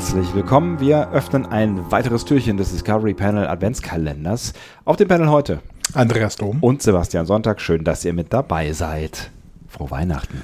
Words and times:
herzlich 0.00 0.34
willkommen. 0.34 0.80
Wir 0.80 1.10
öffnen 1.10 1.44
ein 1.44 1.90
weiteres 1.90 2.24
Türchen 2.24 2.56
des 2.56 2.70
Discovery 2.72 3.12
Panel 3.12 3.46
Adventskalenders. 3.46 4.54
Auf 4.86 4.96
dem 4.96 5.08
Panel 5.08 5.28
heute 5.28 5.60
Andreas 5.92 6.36
Dom. 6.36 6.56
und 6.62 6.80
Sebastian 6.80 7.26
Sonntag. 7.26 7.60
Schön, 7.60 7.84
dass 7.84 8.02
ihr 8.06 8.14
mit 8.14 8.32
dabei 8.32 8.72
seid. 8.72 9.30
Frohe 9.68 9.90
Weihnachten. 9.90 10.42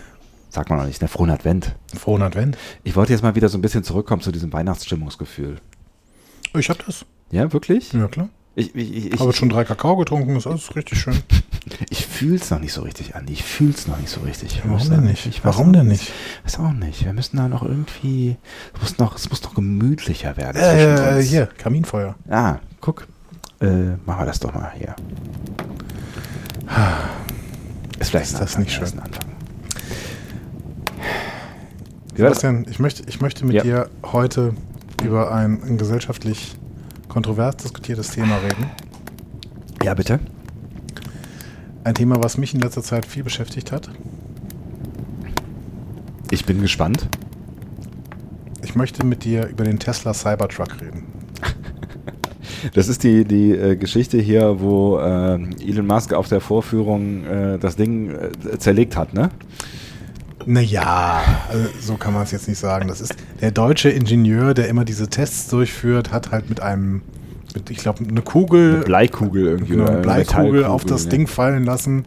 Sagt 0.50 0.68
man 0.68 0.78
noch 0.78 0.84
nicht, 0.84 1.00
ne? 1.00 1.08
Frohen 1.08 1.30
Advent. 1.30 1.74
Frohen 1.98 2.20
Advent. 2.20 2.58
Ich 2.84 2.96
wollte 2.96 3.14
jetzt 3.14 3.22
mal 3.22 3.34
wieder 3.34 3.48
so 3.48 3.56
ein 3.56 3.62
bisschen 3.62 3.82
zurückkommen 3.82 4.20
zu 4.20 4.30
diesem 4.30 4.52
Weihnachtsstimmungsgefühl. 4.52 5.56
Ich 6.54 6.68
hab 6.68 6.84
das. 6.84 7.06
Ja, 7.30 7.50
wirklich? 7.50 7.94
Ja, 7.94 8.08
klar. 8.08 8.28
Ich, 8.58 8.74
ich, 8.74 9.12
ich, 9.12 9.20
Habe 9.20 9.34
schon 9.34 9.50
drei 9.50 9.64
Kakao 9.64 9.96
getrunken, 9.96 10.34
ist 10.34 10.46
alles 10.46 10.74
richtig 10.74 10.98
schön. 10.98 11.14
ich 11.90 12.06
fühle 12.06 12.36
es 12.36 12.50
noch 12.50 12.58
nicht 12.58 12.72
so 12.72 12.80
richtig, 12.80 13.14
Andi. 13.14 13.34
Ich 13.34 13.44
fühle 13.44 13.72
es 13.72 13.86
noch 13.86 13.98
nicht 13.98 14.08
so 14.08 14.20
richtig. 14.20 14.62
Warum 14.64 14.88
denn 14.88 15.04
nicht? 15.04 15.26
Ich 15.26 15.44
Warum 15.44 15.72
denn 15.74 15.88
nicht? 15.88 16.10
Weiß 16.44 16.58
auch 16.58 16.72
nicht. 16.72 17.04
Wir 17.04 17.12
müssen 17.12 17.36
da 17.36 17.48
noch 17.48 17.62
irgendwie. 17.62 18.36
Es 18.74 18.80
muss 18.80 18.98
noch, 18.98 19.14
es 19.14 19.28
muss 19.28 19.42
noch 19.42 19.54
gemütlicher 19.54 20.38
werden. 20.38 20.56
zwischen 20.56 21.06
Äh, 21.14 21.18
uns. 21.18 21.26
hier, 21.28 21.46
Kaminfeuer. 21.58 22.14
Ah, 22.30 22.56
guck. 22.80 23.06
Äh, 23.60 23.66
machen 24.06 24.20
wir 24.20 24.26
das 24.26 24.40
doch 24.40 24.54
mal 24.54 24.72
hier. 24.74 24.96
Ist 27.98 28.08
vielleicht 28.10 28.26
Ist 28.26 28.34
das 28.34 28.40
Anfang, 28.56 28.62
nicht 28.62 28.72
schön? 28.72 28.88
Ein 28.94 29.00
Anfang. 29.00 29.30
Das? 32.08 32.16
Sebastian, 32.16 32.66
ich 32.70 32.78
möchte, 32.78 33.02
ich 33.06 33.20
möchte 33.20 33.44
mit 33.44 33.56
Ja. 33.56 33.62
dir 33.62 33.90
heute 34.02 34.54
über 35.04 35.30
ein, 35.32 35.62
ein 35.62 35.76
gesellschaftlich 35.78 36.54
kontrovers 37.16 37.56
diskutiertes 37.56 38.10
Thema 38.10 38.36
reden. 38.36 38.70
Ja, 39.82 39.94
bitte. 39.94 40.20
Ein 41.82 41.94
Thema, 41.94 42.22
was 42.22 42.36
mich 42.36 42.52
in 42.52 42.60
letzter 42.60 42.82
Zeit 42.82 43.06
viel 43.06 43.22
beschäftigt 43.22 43.72
hat. 43.72 43.88
Ich 46.30 46.44
bin 46.44 46.60
gespannt. 46.60 47.08
Ich 48.62 48.74
möchte 48.74 49.06
mit 49.06 49.24
dir 49.24 49.46
über 49.46 49.64
den 49.64 49.78
Tesla 49.78 50.12
Cybertruck 50.12 50.78
reden. 50.82 51.04
Das 52.74 52.88
ist 52.88 53.02
die, 53.02 53.24
die 53.24 53.52
äh, 53.52 53.76
Geschichte 53.76 54.18
hier, 54.18 54.60
wo 54.60 54.98
äh, 54.98 55.38
Elon 55.66 55.86
Musk 55.86 56.12
auf 56.12 56.28
der 56.28 56.40
Vorführung 56.40 57.24
äh, 57.24 57.58
das 57.58 57.76
Ding 57.76 58.10
äh, 58.10 58.58
zerlegt 58.58 58.96
hat, 58.96 59.14
ne? 59.14 59.30
Naja, 60.46 61.22
also 61.48 61.68
so 61.80 61.96
kann 61.96 62.14
man 62.14 62.22
es 62.22 62.30
jetzt 62.30 62.46
nicht 62.48 62.58
sagen. 62.58 62.88
Das 62.88 63.00
ist 63.00 63.14
der 63.40 63.50
deutsche 63.50 63.90
Ingenieur, 63.90 64.54
der 64.54 64.68
immer 64.68 64.84
diese 64.84 65.08
Tests 65.08 65.48
durchführt, 65.48 66.12
hat 66.12 66.30
halt 66.30 66.48
mit 66.48 66.60
einem, 66.60 67.02
mit, 67.54 67.68
ich 67.70 67.78
glaube, 67.78 68.04
eine 68.08 68.22
Kugel, 68.22 68.76
Eine 68.76 68.84
Bleikugel 68.84 69.46
irgendwie. 69.46 69.72
genau, 69.72 69.86
eine 69.86 69.98
Bleikugel 69.98 70.64
auf 70.64 70.84
das 70.84 71.04
ne? 71.04 71.10
Ding 71.10 71.26
fallen 71.26 71.64
lassen. 71.64 72.04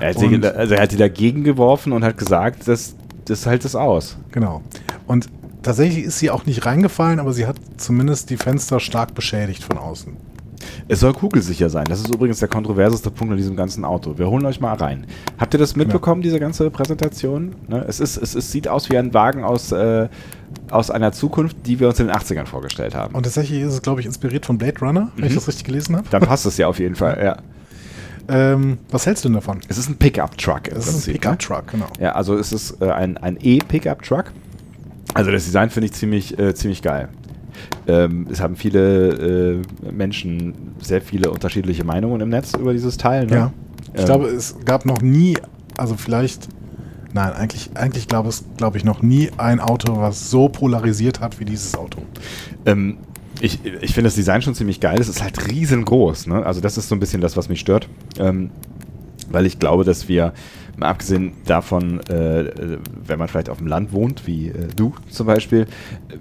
Er 0.00 0.10
hat, 0.10 0.18
sie, 0.18 0.44
also 0.44 0.74
er 0.74 0.82
hat 0.82 0.92
die 0.92 0.96
dagegen 0.96 1.44
geworfen 1.44 1.92
und 1.92 2.04
hat 2.04 2.18
gesagt, 2.18 2.66
das, 2.66 2.94
das 3.24 3.46
hält 3.46 3.64
es 3.64 3.76
aus. 3.76 4.16
Genau. 4.32 4.62
Und 5.06 5.28
tatsächlich 5.62 6.04
ist 6.04 6.18
sie 6.18 6.30
auch 6.30 6.46
nicht 6.46 6.66
reingefallen, 6.66 7.20
aber 7.20 7.32
sie 7.32 7.46
hat 7.46 7.56
zumindest 7.76 8.30
die 8.30 8.36
Fenster 8.36 8.80
stark 8.80 9.14
beschädigt 9.14 9.62
von 9.62 9.78
außen. 9.78 10.16
Es 10.90 11.00
soll 11.00 11.12
kugelsicher 11.12 11.68
sein. 11.68 11.84
Das 11.86 12.00
ist 12.00 12.08
übrigens 12.14 12.38
der 12.38 12.48
kontroverseste 12.48 13.10
Punkt 13.10 13.32
an 13.32 13.36
diesem 13.36 13.56
ganzen 13.56 13.84
Auto. 13.84 14.16
Wir 14.16 14.28
holen 14.30 14.46
euch 14.46 14.58
mal 14.60 14.72
rein. 14.74 15.06
Habt 15.38 15.54
ihr 15.54 15.58
das 15.60 15.76
mitbekommen, 15.76 16.22
diese 16.22 16.40
ganze 16.40 16.70
Präsentation? 16.70 17.54
Ne? 17.68 17.84
Es, 17.86 18.00
ist, 18.00 18.16
es, 18.16 18.34
es 18.34 18.50
sieht 18.50 18.68
aus 18.68 18.88
wie 18.88 18.96
ein 18.96 19.12
Wagen 19.12 19.44
aus, 19.44 19.70
äh, 19.72 20.08
aus 20.70 20.90
einer 20.90 21.12
Zukunft, 21.12 21.56
die 21.66 21.78
wir 21.78 21.88
uns 21.88 22.00
in 22.00 22.06
den 22.06 22.16
80ern 22.16 22.46
vorgestellt 22.46 22.94
haben. 22.94 23.14
Und 23.14 23.24
tatsächlich 23.24 23.60
ist 23.60 23.74
es, 23.74 23.82
glaube 23.82 24.00
ich, 24.00 24.06
inspiriert 24.06 24.46
von 24.46 24.56
Blade 24.56 24.80
Runner, 24.80 25.12
wenn 25.16 25.24
ich 25.26 25.32
Mhm. 25.32 25.36
das 25.36 25.48
richtig 25.48 25.64
gelesen 25.64 25.94
habe. 25.94 26.06
Dann 26.10 26.22
passt 26.22 26.46
es 26.46 26.56
ja 26.56 26.68
auf 26.68 26.78
jeden 26.78 26.94
Fall. 26.94 27.20
Ja. 27.22 27.36
Ähm, 28.30 28.78
was 28.90 29.04
hältst 29.06 29.24
du 29.24 29.28
denn 29.28 29.34
davon? 29.36 29.60
Es 29.68 29.76
ist 29.76 29.88
ein 29.90 29.96
Pickup-Truck. 29.96 30.64
Das 30.70 30.78
ist 30.80 30.88
ein 30.88 30.92
Prinzip, 30.92 31.14
ne? 31.14 31.20
Pickup-Truck, 31.20 31.66
genau. 31.72 31.86
Ja, 32.00 32.12
also 32.12 32.34
es 32.36 32.52
ist 32.52 32.80
äh, 32.80 32.90
ein, 32.90 33.16
ein 33.18 33.36
E-Pickup-Truck. 33.40 34.32
Also 35.14 35.30
das 35.30 35.44
Design 35.44 35.68
finde 35.70 35.86
ich 35.86 35.92
ziemlich, 35.92 36.38
äh, 36.38 36.54
ziemlich 36.54 36.80
geil. 36.82 37.08
Ähm, 37.86 38.26
es 38.30 38.40
haben 38.40 38.56
viele 38.56 39.62
äh, 39.84 39.90
Menschen 39.92 40.54
sehr 40.80 41.00
viele 41.00 41.30
unterschiedliche 41.30 41.84
Meinungen 41.84 42.20
im 42.20 42.28
Netz 42.28 42.54
über 42.54 42.72
dieses 42.72 42.96
Teil. 42.96 43.26
Ne? 43.26 43.36
Ja. 43.36 43.52
Ich 43.94 44.00
Ähm, 44.00 44.06
glaube, 44.06 44.26
es 44.28 44.56
gab 44.64 44.84
noch 44.84 45.00
nie, 45.00 45.36
also 45.76 45.94
vielleicht, 45.96 46.48
nein, 47.12 47.32
eigentlich, 47.32 47.70
eigentlich 47.74 48.08
glaube 48.08 48.28
es, 48.28 48.44
glaube 48.56 48.76
ich, 48.76 48.84
noch 48.84 49.02
nie 49.02 49.30
ein 49.38 49.60
Auto, 49.60 49.96
was 49.96 50.30
so 50.30 50.48
polarisiert 50.48 51.20
hat 51.20 51.40
wie 51.40 51.44
dieses 51.44 51.74
Auto. 51.74 52.02
Ähm, 52.66 52.98
ich 53.40 53.60
ich 53.64 53.94
finde 53.94 54.08
das 54.08 54.16
Design 54.16 54.42
schon 54.42 54.54
ziemlich 54.54 54.80
geil. 54.80 54.98
Es 55.00 55.08
ist 55.08 55.22
halt 55.22 55.48
riesengroß. 55.48 56.26
Ne? 56.26 56.44
Also 56.44 56.60
das 56.60 56.76
ist 56.76 56.88
so 56.88 56.96
ein 56.96 57.00
bisschen 57.00 57.20
das, 57.20 57.36
was 57.36 57.48
mich 57.48 57.60
stört. 57.60 57.88
Ähm, 58.18 58.50
weil 59.30 59.46
ich 59.46 59.58
glaube, 59.58 59.84
dass 59.84 60.08
wir, 60.08 60.32
mal 60.76 60.88
abgesehen 60.90 61.32
davon, 61.44 61.98
äh, 62.08 62.78
wenn 63.04 63.18
man 63.18 63.26
vielleicht 63.28 63.50
auf 63.50 63.58
dem 63.58 63.66
Land 63.66 63.92
wohnt, 63.92 64.26
wie 64.26 64.48
äh, 64.48 64.68
du 64.76 64.94
zum 65.10 65.26
Beispiel, 65.26 65.66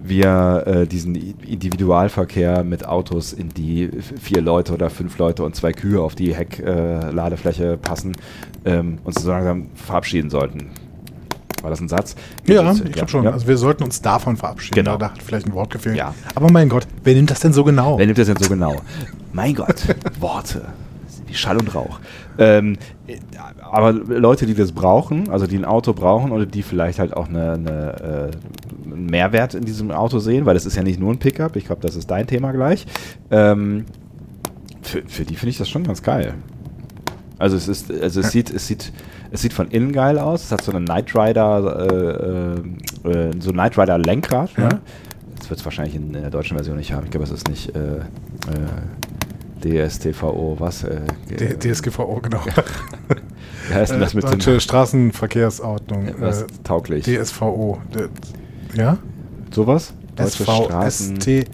wir 0.03 0.63
äh, 0.65 0.87
diesen 0.87 1.15
Individualverkehr 1.15 2.63
mit 2.63 2.85
Autos, 2.85 3.33
in 3.33 3.49
die 3.49 3.89
vier 4.21 4.41
Leute 4.41 4.73
oder 4.73 4.89
fünf 4.89 5.17
Leute 5.19 5.43
und 5.43 5.55
zwei 5.55 5.73
Kühe 5.73 6.01
auf 6.01 6.15
die 6.15 6.33
Heckladefläche 6.35 7.73
äh, 7.73 7.77
passen, 7.77 8.13
ähm, 8.65 8.97
uns 9.03 9.21
so 9.21 9.29
langsam 9.29 9.67
verabschieden 9.75 10.29
sollten. 10.29 10.69
War 11.61 11.71
das 11.71 11.79
ein 11.79 11.89
Satz? 11.89 12.15
Ja, 12.45 12.61
Das- 12.63 12.81
ich 12.81 12.91
glaube 12.91 13.09
schon. 13.09 13.23
ja. 13.25 13.31
Also 13.31 13.47
wir 13.47 13.57
sollten 13.57 13.83
uns 13.83 14.01
davon 14.01 14.37
verabschieden. 14.37 14.75
Genau. 14.75 14.97
Da 14.97 15.11
hat 15.11 15.21
vielleicht 15.23 15.47
ein 15.47 15.53
Wort 15.53 15.69
gefehlt. 15.71 15.97
Ja. 15.97 16.13
Aber 16.35 16.51
mein 16.51 16.69
Gott, 16.69 16.87
wer 17.03 17.13
nimmt 17.15 17.29
das 17.31 17.39
denn 17.39 17.51
so 17.53 17.63
genau? 17.63 17.97
Wer 17.97 18.05
nimmt 18.05 18.17
das 18.17 18.27
denn 18.27 18.37
so 18.37 18.47
genau? 18.49 18.75
Mein 19.33 19.53
Gott, 19.55 19.75
Worte. 20.19 20.65
Wie 21.27 21.33
Schall 21.33 21.57
und 21.57 21.73
Rauch. 21.75 21.99
Ähm, 22.37 22.77
äh, 23.07 23.17
aber 23.61 23.91
Leute, 23.91 24.45
die 24.45 24.53
das 24.53 24.71
brauchen, 24.71 25.29
also 25.29 25.47
die 25.47 25.57
ein 25.57 25.65
Auto 25.65 25.93
brauchen 25.93 26.31
oder 26.31 26.45
die 26.45 26.63
vielleicht 26.63 26.99
halt 26.99 27.15
auch 27.15 27.27
eine, 27.27 27.53
eine, 27.53 28.31
äh, 28.31 28.91
einen 28.91 29.05
Mehrwert 29.07 29.53
in 29.53 29.65
diesem 29.65 29.91
Auto 29.91 30.19
sehen, 30.19 30.45
weil 30.45 30.55
es 30.55 30.65
ist 30.65 30.75
ja 30.75 30.83
nicht 30.83 30.99
nur 30.99 31.11
ein 31.11 31.19
Pickup, 31.19 31.55
ich 31.55 31.65
glaube, 31.65 31.81
das 31.81 31.95
ist 31.95 32.09
dein 32.09 32.27
Thema 32.27 32.51
gleich. 32.51 32.85
Ähm, 33.29 33.85
für, 34.81 35.03
für 35.05 35.25
die 35.25 35.35
finde 35.35 35.49
ich 35.49 35.57
das 35.57 35.69
schon 35.69 35.83
ganz 35.83 36.01
geil. 36.01 36.33
Also 37.39 37.55
es 37.55 37.67
ist, 37.67 37.91
also 37.91 38.21
es 38.21 38.31
sieht, 38.31 38.49
es 38.49 38.67
sieht, 38.67 38.91
es 39.31 39.41
sieht 39.41 39.53
von 39.53 39.67
innen 39.69 39.91
geil 39.91 40.17
aus. 40.17 40.45
Es 40.45 40.51
hat 40.51 40.63
so 40.63 40.71
eine 40.71 40.83
Knight 40.83 41.15
Rider, 41.15 42.57
äh, 43.05 43.09
äh, 43.09 43.27
äh, 43.29 43.31
so 43.39 43.51
ein 43.51 43.53
Knight 43.53 43.77
Rider 43.77 43.97
Lenkrad. 43.97 44.51
Ja. 44.57 44.69
Ne? 44.69 44.81
Das 45.37 45.49
wird 45.49 45.59
es 45.59 45.65
wahrscheinlich 45.65 45.95
in, 45.95 46.13
in 46.15 46.21
der 46.21 46.31
deutschen 46.31 46.57
Version 46.57 46.77
nicht 46.77 46.93
haben. 46.93 47.05
Ich 47.05 47.11
glaube, 47.11 47.25
es 47.25 47.31
ist 47.31 47.47
nicht 47.47 47.75
äh, 47.75 47.79
äh, 47.79 48.01
DSTVO, 49.63 50.55
was? 50.59 50.83
Äh, 50.83 51.01
DSGVO, 51.59 52.19
genau. 52.21 52.39
wie 53.67 53.73
heißt 53.73 53.91
denn 53.93 53.99
das 53.99 54.13
mit 54.13 54.23
Deutsche 54.23 54.51
dem, 54.51 54.59
Straßenverkehrsordnung. 54.59 56.09
was 56.19 56.43
Äh, 56.43 56.47
tauglich? 56.63 57.05
DSVO. 57.05 57.79
Ja? 58.75 58.97
Sowas? 59.51 59.93
Deutsche 60.15 60.43
Straßen. 60.43 61.19
ST, 61.21 61.47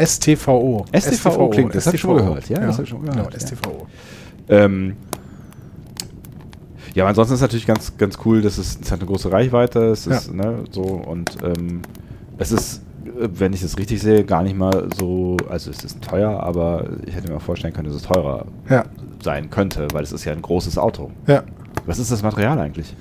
STVO. 0.00 0.86
STVO 0.96 1.48
klingt, 1.50 1.74
das 1.74 1.86
hab 1.86 1.94
ich 1.94 2.00
schon 2.00 2.14
mal 2.14 2.22
gehört. 2.22 2.48
Ja, 2.48 2.60
das 2.60 2.76
hab 2.78 2.84
ich 2.84 2.90
schon 2.90 3.00
mal 3.04 3.10
genau, 3.10 3.24
gehört, 3.26 3.40
ja. 3.42 3.46
STVO. 3.48 3.86
Ähm, 4.48 4.96
ja, 6.94 7.04
aber 7.04 7.10
ansonsten 7.10 7.34
ist 7.34 7.40
natürlich 7.40 7.66
ganz, 7.66 7.96
ganz 7.96 8.18
cool, 8.24 8.42
dass 8.42 8.58
es, 8.58 8.78
es 8.82 8.90
hat 8.90 9.00
eine 9.00 9.06
große 9.08 9.30
Reichweite, 9.32 9.86
es 9.90 10.04
Ja. 10.04 10.16
ist, 10.16 10.32
ne, 10.34 10.64
so 10.70 10.82
und 10.82 11.38
ähm, 11.42 11.82
es 12.38 12.52
ist, 12.52 12.76
äh, 12.78 12.80
wenn 13.34 13.52
ich 13.52 13.60
das 13.62 13.78
richtig 13.78 14.00
sehe, 14.02 14.24
gar 14.24 14.42
nicht 14.42 14.56
mal 14.56 14.88
so, 14.98 15.36
also 15.48 15.70
es 15.70 15.84
ist 15.84 16.02
teuer, 16.02 16.40
aber 16.42 16.86
ich 17.06 17.14
hätte 17.14 17.28
mir 17.30 17.36
auch 17.36 17.42
vorstellen 17.42 17.72
können, 17.72 17.88
dass 17.88 17.96
es 17.96 18.02
teurer 18.02 18.46
Ja, 18.68 18.84
sein 19.22 19.50
könnte, 19.50 19.88
weil 19.92 20.02
es 20.02 20.12
ist 20.12 20.24
ja 20.24 20.32
ein 20.32 20.42
großes 20.42 20.78
Auto. 20.78 21.10
ja. 21.26 21.42
Was 21.86 21.98
ist 21.98 22.12
das 22.12 22.22
Material 22.22 22.58
eigentlich? 22.60 22.94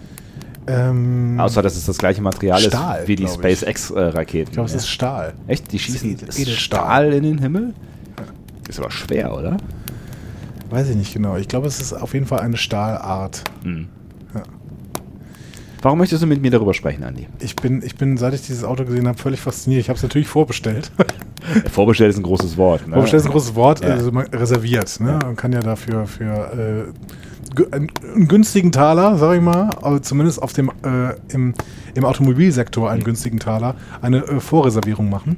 Ähm, 0.66 1.38
Außer, 1.40 1.62
dass 1.62 1.76
es 1.76 1.86
das 1.86 1.98
gleiche 1.98 2.22
Material 2.22 2.60
Stahl, 2.60 3.02
ist 3.02 3.08
wie 3.08 3.16
die. 3.16 3.28
SpaceX-Raketen. 3.28 4.48
ich 4.50 4.54
glaube, 4.54 4.70
es 4.70 4.76
ist 4.76 4.88
Stahl. 4.88 5.34
Echt? 5.48 5.72
Die 5.72 5.78
schießen 5.78 6.14
ist 6.16 6.24
ist 6.24 6.40
Edelstahl. 6.40 6.80
Stahl 6.80 7.14
in 7.14 7.24
den 7.24 7.38
Himmel? 7.40 7.74
Ist 8.68 8.80
aber 8.80 8.90
schwer, 8.90 9.36
oder? 9.38 9.58
Weiß 10.70 10.90
ich 10.90 10.96
nicht 10.96 11.14
genau. 11.14 11.36
Ich 11.36 11.48
glaube, 11.48 11.68
es 11.68 11.82
ist 11.82 11.94
auf 11.94 12.14
jeden 12.14 12.26
Fall 12.26 12.40
eine 12.40 12.58
Stahlart. 12.58 13.44
Hm. 13.64 13.88
Warum 15.82 15.98
möchtest 15.98 16.22
du 16.22 16.28
mit 16.28 16.42
mir 16.42 16.52
darüber 16.52 16.74
sprechen, 16.74 17.04
Andi? 17.04 17.28
Ich 17.40 17.56
bin, 17.56 17.82
ich 17.84 17.96
bin, 17.96 18.18
seit 18.18 18.34
ich 18.36 18.42
dieses 18.44 18.64
Auto 18.64 18.86
gesehen 18.86 19.08
habe, 19.08 19.18
völlig 19.18 19.40
fasziniert. 19.42 19.82
Ich 19.82 19.90
habe 19.90 19.98
es 19.98 20.04
natürlich 20.04 20.28
vorbestellt. 20.28 20.92
Vorbestellt 21.72 22.12
ist 22.12 22.18
ein 22.18 22.24
großes 22.24 22.56
Wort. 22.56 22.88
Ne? 22.88 22.94
Vorbestellt 22.94 23.22
ist 23.22 23.26
ein 23.28 23.32
großes 23.32 23.56
Wort, 23.56 23.84
Ja. 23.84 23.90
also 23.90 24.12
man 24.12 24.28
reserviert. 24.28 25.00
Ne? 25.00 25.18
Man 25.24 25.36
kann 25.36 25.52
ja 25.52 25.60
dafür 25.60 26.06
für 26.06 26.94
äh, 27.60 27.66
einen, 27.76 27.88
einen 28.14 28.28
günstigen 28.28 28.72
Taler, 28.72 29.18
sage 29.18 29.38
ich 29.38 29.42
mal, 29.42 29.72
aber 29.82 30.04
zumindest 30.04 30.42
auf 30.42 30.54
dem 30.54 30.70
äh, 30.84 31.16
im, 31.34 31.56
im 31.96 32.06
Automobilsektor 32.06 32.92
einen 32.92 33.04
günstigen 33.04 33.40
Taler, 33.40 33.76
eine 34.02 34.18
äh, 34.18 34.40
Vorreservierung 34.40 35.10
machen. 35.10 35.38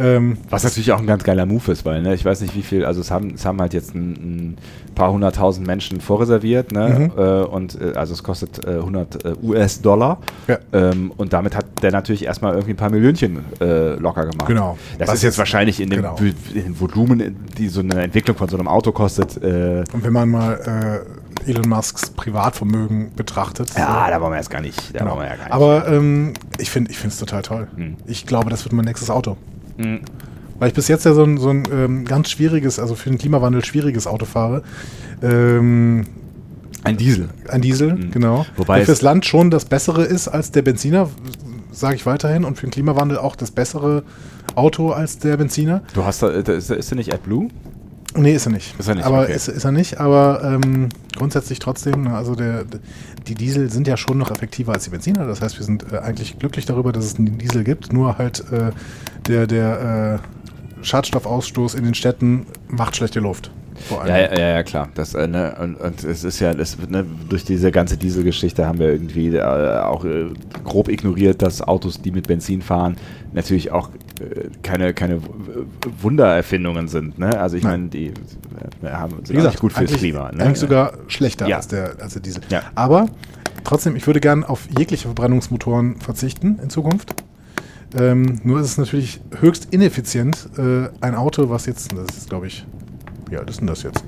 Ähm, 0.00 0.38
Was 0.48 0.64
natürlich 0.64 0.90
auch 0.92 0.98
ein 0.98 1.06
ganz 1.06 1.22
geiler 1.24 1.46
Move 1.46 1.70
ist, 1.72 1.84
weil 1.84 2.02
ne, 2.02 2.14
ich 2.14 2.24
weiß 2.24 2.40
nicht 2.40 2.54
wie 2.56 2.62
viel, 2.62 2.84
also 2.84 3.00
es 3.00 3.10
haben, 3.10 3.34
es 3.34 3.44
haben 3.44 3.60
halt 3.60 3.74
jetzt 3.74 3.94
ein, 3.94 4.10
ein 4.12 4.56
paar 4.94 5.12
hunderttausend 5.12 5.66
Menschen 5.66 6.00
vorreserviert 6.00 6.72
ne, 6.72 7.10
Mhm. 7.14 7.20
äh, 7.22 7.42
und 7.42 7.80
äh, 7.80 7.92
also 7.94 8.12
es 8.14 8.22
kostet 8.22 8.64
äh, 8.66 8.70
100 8.78 9.24
äh, 9.24 9.34
US-Dollar 9.42 10.18
Ja. 10.48 10.58
ähm, 10.72 11.12
und 11.16 11.32
damit 11.32 11.54
hat 11.56 11.66
der 11.82 11.92
natürlich 11.92 12.24
erstmal 12.24 12.52
irgendwie 12.54 12.72
ein 12.72 12.76
paar 12.76 12.90
Millionchen 12.90 13.40
äh, 13.60 13.94
locker 13.96 14.26
gemacht. 14.26 14.48
Genau. 14.48 14.78
Das 14.98 15.08
Was 15.08 15.14
ist 15.16 15.22
jetzt 15.22 15.38
wahrscheinlich 15.38 15.80
in 15.80 15.90
dem, 15.90 16.02
genau. 16.02 16.16
in 16.54 16.64
dem 16.64 16.80
Volumen, 16.80 17.36
die 17.58 17.68
so 17.68 17.80
eine 17.80 18.02
Entwicklung 18.02 18.36
von 18.36 18.48
so 18.48 18.56
einem 18.56 18.68
Auto 18.68 18.92
kostet, 18.92 19.36
Und 19.36 20.02
wenn 20.04 20.12
man 20.12 20.28
mal 20.28 21.04
Elon 21.46 21.68
Musks 21.68 22.10
Privatvermögen 22.10 23.12
betrachtet. 23.14 23.70
Ja, 23.76 24.10
da 24.10 24.20
wollen 24.20 24.32
wir 24.32 24.36
jetzt 24.38 24.50
gar 24.50 24.60
nicht. 24.60 24.94
Da 24.94 24.98
Genau. 25.00 25.12
wollen 25.12 25.22
wir 25.22 25.28
ja 25.30 25.36
gar 25.36 25.44
nicht. 25.44 25.52
Aber 25.54 25.88
ähm, 25.88 26.32
ich 26.58 26.70
finde 26.70 26.90
es 26.92 27.18
total 27.18 27.42
toll. 27.42 27.68
Hm. 27.76 27.96
Ich 28.06 28.26
glaube, 28.26 28.50
das 28.50 28.64
wird 28.64 28.72
mein 28.72 28.84
nächstes 28.84 29.10
Auto. 29.10 29.36
Mhm. 29.76 30.00
Weil 30.58 30.68
ich 30.68 30.74
bis 30.74 30.88
jetzt 30.88 31.04
ja 31.06 31.14
so 31.14 31.22
ein, 31.24 31.38
so 31.38 31.48
ein 31.50 31.62
ähm, 31.72 32.04
ganz 32.04 32.28
schwieriges, 32.30 32.78
also 32.78 32.94
für 32.94 33.08
den 33.08 33.18
Klimawandel 33.18 33.64
schwieriges 33.64 34.06
Auto 34.06 34.26
fahre. 34.26 34.62
Ähm, 35.22 36.04
Ein 36.84 36.96
Diesel. 36.96 37.28
ein 37.48 37.62
Diesel, 37.62 37.94
Mhm. 37.94 38.10
genau. 38.10 38.46
Wobei 38.56 38.76
der 38.78 38.86
fürs 38.86 39.00
Land 39.02 39.24
schon 39.26 39.50
das 39.50 39.64
Bessere 39.64 40.04
ist 40.04 40.28
als 40.28 40.50
der 40.50 40.62
Benziner, 40.62 41.08
sage 41.72 41.96
ich 41.96 42.04
weiterhin. 42.06 42.44
Und 42.44 42.56
für 42.56 42.66
den 42.66 42.72
Klimawandel 42.72 43.18
auch 43.18 43.36
das 43.36 43.50
bessere 43.50 44.02
Auto 44.54 44.90
als 44.90 45.18
der 45.18 45.36
Benziner. 45.38 45.82
Du 45.94 46.04
hast 46.04 46.22
da, 46.22 46.42
da 46.42 46.52
ist, 46.52 46.70
ist 46.70 46.90
der 46.90 46.96
nicht 46.96 47.14
AdBlue? 47.14 47.48
Nee, 48.16 48.34
ist 48.34 48.46
er 48.46 48.52
nicht. 48.52 48.74
Ist 48.78 48.88
er 48.88 48.96
nicht, 48.96 49.04
Aber 49.04 49.22
okay. 49.22 49.34
ist, 49.34 49.48
ist 49.48 49.64
er 49.64 49.72
nicht, 49.72 50.00
aber 50.00 50.42
ähm, 50.42 50.88
grundsätzlich 51.16 51.60
trotzdem, 51.60 52.02
ne, 52.04 52.14
also 52.14 52.34
der, 52.34 52.64
die 53.28 53.34
Diesel 53.34 53.70
sind 53.70 53.86
ja 53.86 53.96
schon 53.96 54.18
noch 54.18 54.30
effektiver 54.32 54.72
als 54.72 54.84
die 54.84 54.90
Benziner. 54.90 55.26
Das 55.26 55.40
heißt, 55.40 55.58
wir 55.58 55.64
sind 55.64 55.92
äh, 55.92 55.98
eigentlich 55.98 56.38
glücklich 56.38 56.66
darüber, 56.66 56.92
dass 56.92 57.04
es 57.04 57.16
einen 57.16 57.38
Diesel 57.38 57.62
gibt. 57.62 57.92
Nur 57.92 58.18
halt 58.18 58.44
äh, 58.50 58.72
der, 59.28 59.46
der 59.46 60.20
äh, 60.80 60.84
Schadstoffausstoß 60.84 61.74
in 61.74 61.84
den 61.84 61.94
Städten 61.94 62.46
macht 62.68 62.96
schlechte 62.96 63.20
Luft. 63.20 63.52
Vor 63.88 64.02
allem. 64.02 64.14
Ja, 64.14 64.38
ja, 64.38 64.48
ja, 64.50 64.62
klar. 64.62 64.88
Das, 64.94 65.14
äh, 65.14 65.26
ne, 65.26 65.56
und, 65.60 65.76
und 65.76 66.04
es 66.04 66.24
ist 66.24 66.40
ja, 66.40 66.52
das, 66.54 66.76
ne, 66.88 67.04
durch 67.28 67.44
diese 67.44 67.70
ganze 67.70 67.96
Dieselgeschichte 67.96 68.66
haben 68.66 68.78
wir 68.78 68.88
irgendwie 68.88 69.28
äh, 69.34 69.40
auch 69.42 70.04
äh, 70.04 70.26
grob 70.64 70.88
ignoriert, 70.88 71.42
dass 71.42 71.62
Autos, 71.62 72.00
die 72.00 72.10
mit 72.10 72.28
Benzin 72.28 72.62
fahren, 72.62 72.96
natürlich 73.32 73.70
auch 73.72 73.88
äh, 74.20 74.48
keine, 74.62 74.94
keine 74.94 75.20
Wundererfindungen 76.00 76.88
sind. 76.88 77.18
Ne? 77.18 77.38
Also 77.40 77.56
ich 77.56 77.64
meine, 77.64 77.88
die 77.88 78.08
äh, 78.08 78.88
haben, 78.90 79.16
sind 79.16 79.30
Wie 79.30 79.34
gesagt, 79.34 79.54
nicht 79.54 79.60
gut 79.60 79.72
fürs 79.72 79.92
Klima. 79.92 80.30
Ne? 80.32 80.44
eigentlich 80.44 80.58
sogar 80.58 80.92
schlechter 81.08 81.46
Ja. 81.48 81.56
als, 81.56 81.68
der, 81.68 81.96
als 82.00 82.12
der 82.12 82.22
Diesel. 82.22 82.42
Ja. 82.50 82.62
Aber 82.74 83.06
trotzdem, 83.64 83.96
ich 83.96 84.06
würde 84.06 84.20
gern 84.20 84.44
auf 84.44 84.68
jegliche 84.76 85.08
Verbrennungsmotoren 85.08 85.96
verzichten 86.00 86.58
in 86.62 86.70
Zukunft. 86.70 87.14
Ähm, 87.98 88.40
nur 88.44 88.60
ist 88.60 88.66
es 88.66 88.78
natürlich 88.78 89.20
höchst 89.40 89.68
ineffizient, 89.72 90.48
äh, 90.56 90.88
ein 91.00 91.16
Auto, 91.16 91.50
was 91.50 91.66
jetzt, 91.66 91.92
das 91.92 92.16
ist 92.16 92.28
glaube 92.28 92.46
ich, 92.46 92.64
wie 93.30 93.36
alt 93.38 93.48
ist 93.48 93.60
denn 93.60 93.66
das 93.66 93.82
jetzt? 93.82 94.04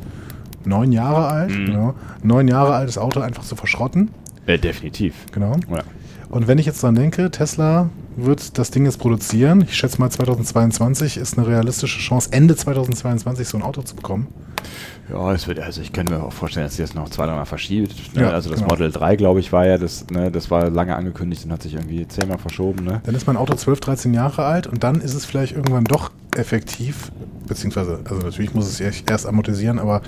Neun 0.64 0.92
Jahre 0.92 1.26
alt, 1.28 1.50
Mhm. 1.50 1.66
genau. 1.66 1.94
Neun 2.22 2.46
Jahre 2.48 2.74
altes 2.74 2.98
Auto 2.98 3.20
einfach 3.20 3.42
zu 3.44 3.56
verschrotten. 3.56 4.10
äh, 4.46 4.58
definitiv. 4.58 5.14
Genau. 5.32 5.52
Ja. 5.70 5.82
Und 6.28 6.48
wenn 6.48 6.58
ich 6.58 6.66
jetzt 6.66 6.82
dran 6.82 6.94
denke, 6.94 7.30
Tesla 7.30 7.88
wird 8.16 8.58
das 8.58 8.70
Ding 8.70 8.84
jetzt 8.84 8.98
produzieren. 8.98 9.62
Ich 9.62 9.76
schätze 9.76 9.98
mal 10.00 10.10
2022 10.10 11.16
ist 11.16 11.38
eine 11.38 11.46
realistische 11.46 11.98
Chance, 11.98 12.30
Ende 12.32 12.56
2022 12.56 13.48
so 13.48 13.58
ein 13.58 13.62
Auto 13.62 13.82
zu 13.82 13.96
bekommen. 13.96 14.28
Ja, 15.10 15.32
es 15.32 15.46
wird, 15.46 15.58
also 15.58 15.80
ich 15.80 15.92
kann 15.92 16.06
mir 16.08 16.22
auch 16.22 16.32
vorstellen, 16.32 16.66
dass 16.66 16.76
sie 16.76 16.82
das 16.82 16.94
noch 16.94 17.08
zwei, 17.10 17.26
dreimal 17.26 17.44
verschiebt. 17.44 18.14
Ne? 18.14 18.22
Ja, 18.22 18.30
also 18.30 18.50
das 18.50 18.60
genau. 18.60 18.72
Model 18.72 18.90
3, 18.90 19.16
glaube 19.16 19.40
ich, 19.40 19.52
war 19.52 19.66
ja 19.66 19.76
das, 19.76 20.06
ne, 20.10 20.30
das 20.30 20.50
war 20.50 20.70
lange 20.70 20.94
angekündigt 20.96 21.44
und 21.44 21.52
hat 21.52 21.62
sich 21.62 21.74
irgendwie 21.74 22.06
zehnmal 22.06 22.38
verschoben, 22.38 22.84
ne? 22.84 23.00
Dann 23.04 23.14
ist 23.14 23.26
mein 23.26 23.36
Auto 23.36 23.54
12, 23.54 23.80
13 23.80 24.14
Jahre 24.14 24.44
alt 24.44 24.66
und 24.66 24.84
dann 24.84 25.00
ist 25.00 25.14
es 25.14 25.24
vielleicht 25.24 25.54
irgendwann 25.54 25.84
doch 25.84 26.12
effektiv, 26.36 27.10
beziehungsweise, 27.46 28.00
also 28.08 28.22
natürlich 28.22 28.54
muss 28.54 28.66
es 28.66 28.80
erst 28.80 29.10
erst 29.10 29.26
amortisieren, 29.26 29.78
aber 29.78 30.02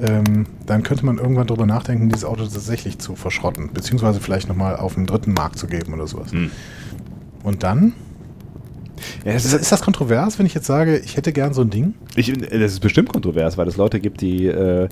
ähm, 0.00 0.46
dann 0.66 0.82
könnte 0.82 1.06
man 1.06 1.18
irgendwann 1.18 1.46
darüber 1.46 1.66
nachdenken, 1.66 2.08
dieses 2.08 2.24
Auto 2.24 2.44
tatsächlich 2.44 2.98
zu 2.98 3.16
verschrotten, 3.16 3.72
beziehungsweise 3.72 4.20
vielleicht 4.20 4.48
nochmal 4.48 4.76
auf 4.76 4.96
einen 4.96 5.06
dritten 5.06 5.32
Markt 5.32 5.58
zu 5.58 5.66
geben 5.66 5.94
oder 5.94 6.06
sowas. 6.06 6.32
Hm. 6.32 6.50
Und 7.44 7.62
dann? 7.62 7.92
Ja, 9.24 9.32
Ist, 9.32 9.52
ist 9.52 9.70
das 9.70 9.82
kontrovers, 9.82 10.38
wenn 10.38 10.46
ich 10.46 10.54
jetzt 10.54 10.66
sage, 10.66 10.98
ich 10.98 11.16
hätte 11.16 11.32
gern 11.32 11.52
so 11.52 11.62
ein 11.62 11.70
Ding? 11.70 11.94
Ich, 12.16 12.32
das 12.32 12.72
ist 12.72 12.80
bestimmt 12.80 13.10
kontrovers, 13.10 13.56
weil 13.58 13.68
es 13.68 13.76
Leute 13.76 14.00
gibt, 14.00 14.20
die, 14.20 14.46
äh, 14.46 14.88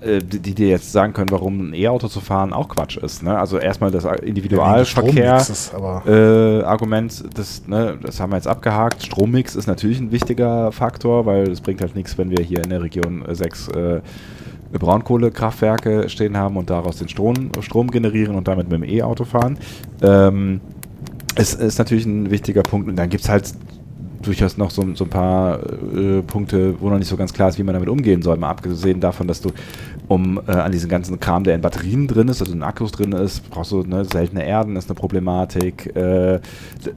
äh, 0.00 0.18
die, 0.22 0.54
dir 0.54 0.68
jetzt 0.68 0.92
sagen 0.92 1.12
können, 1.12 1.30
warum 1.30 1.70
ein 1.70 1.74
E-Auto 1.74 2.08
zu 2.08 2.20
fahren 2.20 2.52
auch 2.52 2.68
Quatsch 2.68 2.96
ist. 2.96 3.22
Ne? 3.22 3.38
Also 3.38 3.58
erstmal 3.58 3.90
das 3.90 4.04
Individualverkehr. 4.04 5.40
Strommix 5.40 5.50
ist 5.50 5.74
aber 5.74 6.06
Äh, 6.06 7.28
das, 7.34 7.66
ne, 7.66 7.98
das 8.02 8.18
haben 8.18 8.32
wir 8.32 8.36
jetzt 8.36 8.48
abgehakt. 8.48 9.02
Strommix 9.04 9.54
ist 9.56 9.66
natürlich 9.66 10.00
ein 10.00 10.10
wichtiger 10.10 10.72
Faktor, 10.72 11.26
weil 11.26 11.50
es 11.50 11.60
bringt 11.60 11.82
halt 11.82 11.94
nichts, 11.94 12.16
wenn 12.16 12.30
wir 12.30 12.42
hier 12.42 12.62
in 12.62 12.70
der 12.70 12.82
Region 12.82 13.24
äh, 13.26 13.34
sechs 13.34 13.68
äh, 13.68 14.00
Braunkohlekraftwerke 14.72 16.08
stehen 16.08 16.36
haben 16.36 16.56
und 16.56 16.70
daraus 16.70 16.96
den 16.96 17.08
Strom, 17.08 17.50
Strom 17.60 17.90
generieren 17.90 18.36
und 18.36 18.46
damit 18.48 18.70
mit 18.70 18.80
dem 18.80 18.88
E-Auto 18.88 19.24
fahren. 19.24 19.58
Ähm, 20.00 20.60
es 21.36 21.54
ist 21.54 21.78
natürlich 21.78 22.06
ein 22.06 22.30
wichtiger 22.30 22.62
Punkt 22.62 22.88
und 22.88 22.96
dann 22.96 23.08
gibt 23.08 23.24
es 23.24 23.28
halt 23.28 23.52
durchaus 24.22 24.58
noch 24.58 24.70
so, 24.70 24.84
so 24.94 25.04
ein 25.04 25.10
paar 25.10 25.60
äh, 25.96 26.20
Punkte, 26.22 26.74
wo 26.80 26.90
noch 26.90 26.98
nicht 26.98 27.08
so 27.08 27.16
ganz 27.16 27.32
klar 27.32 27.48
ist, 27.48 27.58
wie 27.58 27.62
man 27.62 27.72
damit 27.72 27.88
umgehen 27.88 28.20
soll. 28.22 28.36
Mal 28.36 28.50
abgesehen 28.50 29.00
davon, 29.00 29.26
dass 29.26 29.40
du, 29.40 29.50
um 30.08 30.38
äh, 30.46 30.52
an 30.52 30.72
diesen 30.72 30.90
ganzen 30.90 31.18
Kram, 31.20 31.44
der 31.44 31.54
in 31.54 31.62
Batterien 31.62 32.06
drin 32.06 32.28
ist, 32.28 32.42
also 32.42 32.52
in 32.52 32.62
Akkus 32.62 32.92
drin 32.92 33.12
ist, 33.12 33.48
brauchst 33.50 33.72
du 33.72 33.82
ne, 33.82 34.04
seltene 34.04 34.44
Erden, 34.44 34.76
ist 34.76 34.90
eine 34.90 34.94
Problematik, 34.94 35.94
äh, 35.96 36.38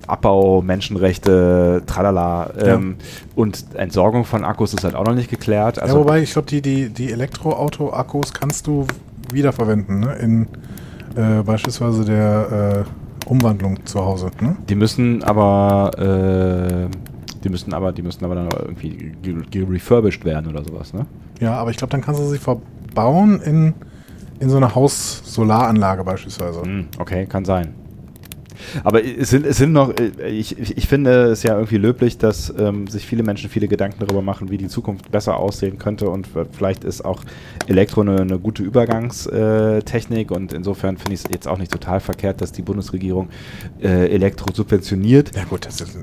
Abbau, 0.06 0.62
Menschenrechte, 0.62 1.84
tralala. 1.86 2.52
Ähm, 2.60 2.96
Und 3.36 3.66
Entsorgung 3.76 4.26
von 4.26 4.44
Akkus 4.44 4.74
ist 4.74 4.84
halt 4.84 4.96
auch 4.96 5.06
noch 5.06 5.16
nicht 5.16 5.30
geklärt. 5.30 5.80
Also, 5.80 5.96
ja, 5.96 6.00
wobei, 6.02 6.22
ich 6.22 6.34
glaube, 6.34 6.50
die, 6.50 6.62
die, 6.62 6.90
die 6.90 7.12
Elektroauto-Akkus 7.12 8.34
kannst 8.34 8.68
du 8.68 8.86
wiederverwenden, 9.32 10.02
ne? 10.02 10.14
In 10.16 10.48
äh, 11.16 11.42
beispielsweise 11.44 12.04
der 12.04 12.86
äh, 12.86 13.03
Umwandlung 13.26 13.86
zu 13.86 14.04
Hause. 14.04 14.32
Ne? 14.42 14.56
Die 14.70 14.76
müssen 14.76 15.24
aber, 15.24 15.92
äh, 15.98 16.90
die 17.44 17.50
müssen 17.50 17.74
aber, 17.74 17.92
die 17.92 18.02
müssen 18.02 18.24
aber 18.26 18.36
dann 18.36 18.50
irgendwie 18.52 19.14
ge- 19.22 19.44
ge- 19.50 19.66
refurbished 19.70 20.24
werden 20.26 20.48
oder 20.50 20.64
sowas, 20.64 20.94
ne? 20.94 21.06
Ja, 21.40 21.56
aber 21.56 21.72
ich 21.72 21.78
glaube, 21.78 21.92
dann 21.92 22.02
kannst 22.02 22.22
du 22.22 22.26
sie 22.28 22.38
verbauen 22.38 23.42
in, 23.42 23.74
in 24.40 24.50
so 24.50 24.58
einer 24.58 24.74
Haus-Solaranlage 24.76 26.04
beispielsweise. 26.04 26.62
Hm, 26.62 26.88
okay, 27.00 27.26
kann 27.26 27.46
sein. 27.46 27.74
Aber 28.84 29.04
es 29.04 29.30
sind, 29.30 29.46
es 29.46 29.58
sind 29.58 29.72
noch, 29.74 29.94
äh, 30.00 30.28
ich, 30.30 30.58
ich 30.60 30.88
finde 30.88 31.32
es 31.32 31.44
ja 31.44 31.56
irgendwie 31.56 31.78
löblich, 31.78 32.18
dass 32.18 32.54
ähm, 32.58 32.88
sich 32.88 33.06
viele 33.06 33.24
Menschen 33.24 33.50
viele 33.50 33.68
Gedanken 33.68 33.98
darüber 34.00 34.22
machen, 34.22 34.50
wie 34.50 34.58
die 34.58 34.68
Zukunft 34.68 35.12
besser 35.12 35.38
aussehen 35.38 35.78
könnte 35.80 36.10
und 36.10 36.28
vielleicht 36.52 36.84
ist 36.84 37.04
auch 37.06 37.24
Elektro 37.68 38.02
eine, 38.02 38.22
eine 38.22 38.40
gute 38.40 38.64
Übergangstechnik 38.64 40.32
und 40.32 40.54
insofern 40.54 40.98
finde 40.98 41.14
ich 41.14 41.22
es 41.26 41.32
jetzt 41.32 41.48
auch 41.48 41.58
nicht 41.58 41.72
total 41.72 42.00
verkehrt, 42.00 42.42
dass 42.42 42.52
die 42.52 42.62
Bundesregierung 42.62 43.30
äh, 43.82 44.08
Elektro 44.14 44.48
subventioniert. 44.54 45.36
Ja 45.36 45.44
gut, 45.46 45.66
das, 45.66 45.82
ist- 45.82 45.98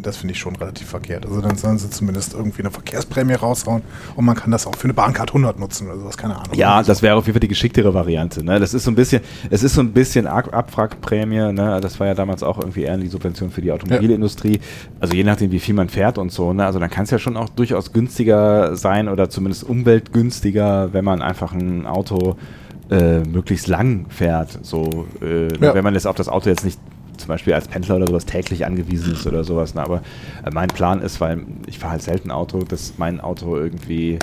das 0.00 0.16
finde 0.16 0.32
ich 0.34 0.38
schon 0.38 0.56
relativ 0.56 0.88
verkehrt. 0.88 1.26
Also 1.26 1.40
dann 1.40 1.56
sollen 1.56 1.78
sie 1.78 1.90
zumindest 1.90 2.34
irgendwie 2.34 2.60
eine 2.62 2.70
Verkehrsprämie 2.70 3.34
raushauen 3.34 3.82
und 4.16 4.24
man 4.24 4.36
kann 4.36 4.50
das 4.50 4.66
auch 4.66 4.76
für 4.76 4.84
eine 4.84 4.94
Bahncard 4.94 5.30
100 5.30 5.58
nutzen 5.58 5.88
oder 5.88 5.98
sowas, 5.98 6.16
keine 6.16 6.36
Ahnung. 6.36 6.54
Ja, 6.54 6.82
das 6.82 7.02
wäre 7.02 7.16
auf 7.16 7.26
jeden 7.26 7.34
Fall 7.34 7.40
die 7.40 7.48
geschicktere 7.48 7.92
Variante. 7.94 8.44
Ne? 8.44 8.58
Das 8.60 8.74
ist 8.74 8.84
so 8.84 8.90
ein 8.90 8.94
bisschen, 8.94 9.22
es 9.50 9.62
ist 9.62 9.74
so 9.74 9.80
ein 9.80 9.92
bisschen 9.92 10.26
Ab 10.26 10.52
Abwrackprämie. 10.52 11.52
Ne? 11.52 11.78
Das 11.80 11.91
war 12.00 12.06
ja 12.06 12.14
damals 12.14 12.42
auch 12.42 12.58
irgendwie 12.58 12.82
eher 12.82 12.96
die 12.96 13.08
Subvention 13.08 13.50
für 13.50 13.62
die 13.62 13.72
Automobilindustrie. 13.72 14.60
Also 15.00 15.14
je 15.14 15.24
nachdem, 15.24 15.50
wie 15.50 15.58
viel 15.58 15.74
man 15.74 15.88
fährt 15.88 16.18
und 16.18 16.32
so. 16.32 16.52
Ne? 16.52 16.64
Also 16.64 16.78
dann 16.78 16.90
kann 16.90 17.04
es 17.04 17.10
ja 17.10 17.18
schon 17.18 17.36
auch 17.36 17.48
durchaus 17.48 17.92
günstiger 17.92 18.76
sein 18.76 19.08
oder 19.08 19.30
zumindest 19.30 19.64
umweltgünstiger, 19.64 20.92
wenn 20.92 21.04
man 21.04 21.22
einfach 21.22 21.52
ein 21.52 21.86
Auto 21.86 22.36
äh, 22.90 23.20
möglichst 23.20 23.68
lang 23.68 24.06
fährt. 24.08 24.58
So, 24.62 25.06
äh? 25.20 25.48
Ja. 25.60 25.74
wenn 25.74 25.84
man 25.84 25.94
jetzt 25.94 26.06
auf 26.06 26.16
das 26.16 26.28
Auto 26.28 26.48
jetzt 26.48 26.64
nicht 26.64 26.78
zum 27.16 27.28
Beispiel 27.28 27.54
als 27.54 27.68
Pendler 27.68 27.96
oder 27.96 28.06
sowas 28.08 28.26
täglich 28.26 28.66
angewiesen 28.66 29.12
ist 29.12 29.26
oder 29.26 29.44
sowas. 29.44 29.74
Ne? 29.74 29.82
Aber 29.82 30.02
äh, 30.44 30.50
mein 30.52 30.68
Plan 30.68 31.00
ist, 31.00 31.20
weil 31.20 31.44
ich 31.66 31.78
fahre 31.78 31.92
halt 31.92 32.02
selten 32.02 32.30
Auto, 32.30 32.60
dass 32.60 32.94
mein 32.98 33.20
Auto 33.20 33.56
irgendwie 33.56 34.18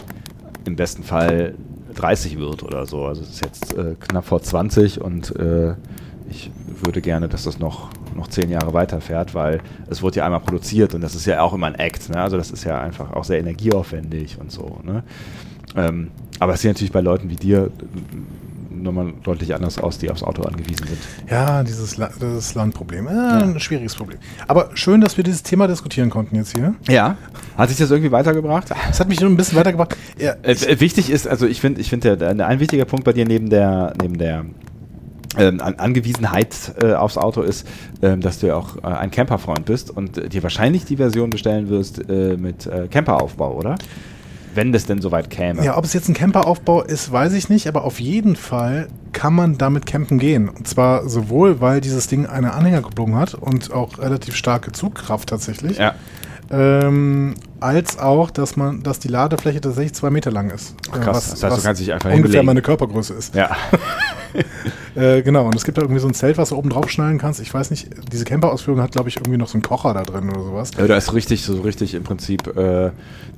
im 0.66 0.76
besten 0.76 1.04
Fall 1.04 1.56
30 1.96 2.38
wird 2.38 2.64
oder 2.64 2.86
so. 2.86 3.06
Also 3.06 3.22
es 3.22 3.30
ist 3.30 3.46
jetzt 3.46 3.78
äh, 3.78 3.96
knapp 4.00 4.26
vor 4.26 4.42
20 4.42 5.02
und 5.02 5.36
äh, 5.36 5.76
ich 6.30 6.52
würde 6.86 7.02
gerne, 7.02 7.28
dass 7.28 7.44
das 7.44 7.60
noch, 7.60 7.90
noch 8.16 8.28
10 8.28 8.50
Jahre 8.50 8.74
weiterfährt, 8.74 9.34
weil 9.36 9.60
es 9.90 10.02
wurde 10.02 10.18
ja 10.18 10.26
einmal 10.26 10.40
produziert 10.42 10.94
und 10.94 11.02
das 11.02 11.16
ist 11.16 11.26
ja 11.26 11.42
auch 11.42 11.54
immer 11.54 11.68
ein 11.68 11.76
Act. 11.76 12.10
Ne? 12.10 12.22
Also 12.22 12.38
das 12.38 12.52
ist 12.52 12.64
ja 12.64 12.80
einfach 12.82 13.12
auch 13.14 13.24
sehr 13.24 13.40
energieaufwendig 13.40 14.38
und 14.40 14.52
so. 14.52 14.80
Ne? 14.84 15.04
Ähm, 15.76 16.12
aber 16.40 16.54
es 16.54 16.62
sieht 16.62 16.70
natürlich 16.72 16.92
bei 16.92 17.02
Leuten 17.02 17.30
wie 17.30 17.36
dir 17.36 17.66
äh, 17.66 18.76
nochmal 18.76 19.12
deutlich 19.24 19.54
anders 19.54 19.78
aus, 19.78 19.98
die 19.98 20.10
aufs 20.10 20.24
Auto 20.24 20.44
angewiesen 20.44 20.88
sind. 20.88 20.98
Ja, 21.30 21.64
dieses 21.64 21.98
La 21.98 22.10
das 22.20 22.56
Landproblem. 22.56 23.08
Äh, 23.08 23.12
Ein 23.12 23.60
schwieriges 23.60 23.94
Problem. 23.96 24.20
Aber 24.48 24.70
schön, 24.76 25.02
dass 25.02 25.18
wir 25.18 25.24
dieses 25.26 25.44
Thema 25.44 25.68
diskutieren 25.68 26.10
konnten 26.10 26.36
jetzt 26.38 26.56
hier. 26.56 26.76
Ja. 26.88 27.18
Hat 27.58 27.70
sich 27.70 27.78
das 27.78 27.92
irgendwie 27.92 28.12
weitergebracht? 28.12 28.70
Das 28.88 29.00
hat 29.02 29.10
mich 29.10 29.20
schon 29.20 29.28
ein 29.34 29.38
bisschen 29.38 29.58
weitergebracht. 29.58 29.98
Ja, 30.18 30.34
Äh, 30.44 30.54
äh, 30.54 30.80
wichtig 30.80 31.10
ist, 31.10 31.28
also 31.28 31.46
ich 31.46 31.60
finde, 31.60 31.82
ich 31.82 31.90
finde, 31.90 32.16
der- 32.16 32.48
ein 32.48 32.60
wichtiger 32.62 32.86
Punkt 32.86 33.04
bei 33.04 33.12
dir 33.14 33.26
neben 33.26 33.50
der, 33.50 33.94
neben 34.02 34.18
der 34.18 34.46
ähm, 35.38 35.62
An 35.62 35.76
Angewiesenheit 35.76 36.74
äh, 36.82 36.94
aufs 36.94 37.18
Auto 37.18 37.42
ist, 37.42 37.68
ähm, 38.02 38.22
dass 38.22 38.40
du 38.40 38.48
ja 38.48 38.56
auch 38.56 38.78
äh, 38.78 38.88
ein 38.88 39.12
Camperfreund 39.12 39.66
bist 39.66 39.90
und 39.92 40.18
äh, 40.18 40.30
dir 40.30 40.42
wahrscheinlich 40.44 40.86
die 40.86 40.98
Version 40.98 41.30
bestellen 41.30 41.70
wirst 41.70 42.00
äh, 42.10 42.36
mit 42.38 42.66
äh, 42.66 42.88
Camperaufbau, 42.88 43.54
oder? 43.56 43.76
Wenn 44.56 44.72
das 44.72 44.86
denn 44.88 45.00
soweit 45.00 45.30
käme. 45.30 45.64
Ja, 45.64 45.78
ob 45.78 45.86
es 45.86 45.94
jetzt 45.94 46.10
ein 46.10 46.16
Camperaufbau 46.16 46.82
ist, 46.82 47.12
weiß 47.12 47.34
ich 47.34 47.50
nicht, 47.50 47.68
aber 47.68 47.84
auf 47.84 48.00
jeden 48.00 48.36
Fall 48.36 48.88
kann 49.14 49.34
man 49.36 49.60
damit 49.60 49.86
campen 49.86 50.18
gehen. 50.18 50.50
Und 50.50 50.68
zwar 50.68 51.08
sowohl, 51.08 51.62
weil 51.62 51.82
dieses 51.82 52.08
Ding 52.08 52.26
eine 52.26 52.54
Anhängerkupplung 52.54 53.16
hat 53.16 53.36
und 53.36 53.72
auch 53.72 54.00
relativ 54.00 54.36
starke 54.36 54.72
Zugkraft 54.72 55.30
tatsächlich, 55.30 55.78
Ja. 55.78 55.94
Ähm, 56.52 57.36
als 57.60 58.00
auch, 58.00 58.32
dass 58.32 58.56
man, 58.58 58.82
dass 58.82 58.98
die 58.98 59.08
Ladefläche 59.08 59.62
tatsächlich 59.62 59.94
zwei 59.94 60.10
Meter 60.10 60.32
lang 60.32 60.50
ist. 60.50 60.74
Ach, 60.92 60.98
Äh, 60.98 61.00
krass. 61.02 61.30
das 61.30 61.44
heißt, 61.44 61.58
du 61.58 61.62
kannst 61.62 61.82
dich 61.82 61.94
einfach 61.94 62.10
ungefähr 62.10 62.24
hinlegen. 62.24 62.46
meine 62.48 62.62
Körpergröße 62.64 63.14
ist. 63.14 63.36
Ja. 63.36 63.56
Äh, 64.96 65.22
genau, 65.22 65.46
und 65.46 65.56
es 65.56 65.64
gibt 65.64 65.78
da 65.78 65.84
irgendwie 65.84 66.02
so 66.02 66.08
ein 66.08 66.14
Zelt, 66.14 66.38
was 66.38 66.50
du 66.50 66.58
oben 66.58 66.70
drauf 66.72 66.90
schnallen 66.90 67.20
kannst. 67.20 67.40
Ich 67.40 67.54
weiß 67.54 67.70
nicht, 67.70 67.90
diese 68.12 68.26
Camper-Ausführung 68.26 68.82
hat, 68.82 68.92
glaube 68.92 69.08
ich, 69.08 69.16
irgendwie 69.18 69.38
noch 69.38 69.48
so 69.48 69.54
einen 69.54 69.62
Kocher 69.62 69.94
da 69.94 70.02
drin 70.04 70.30
oder 70.30 70.44
sowas. 70.44 70.72
Ja, 70.78 70.88
da 70.88 70.98
ist 70.98 71.14
richtig, 71.14 71.44
so 71.44 71.62
richtig 71.62 71.94
im 71.94 72.04
Prinzip 72.04 72.48
äh, 72.58 72.90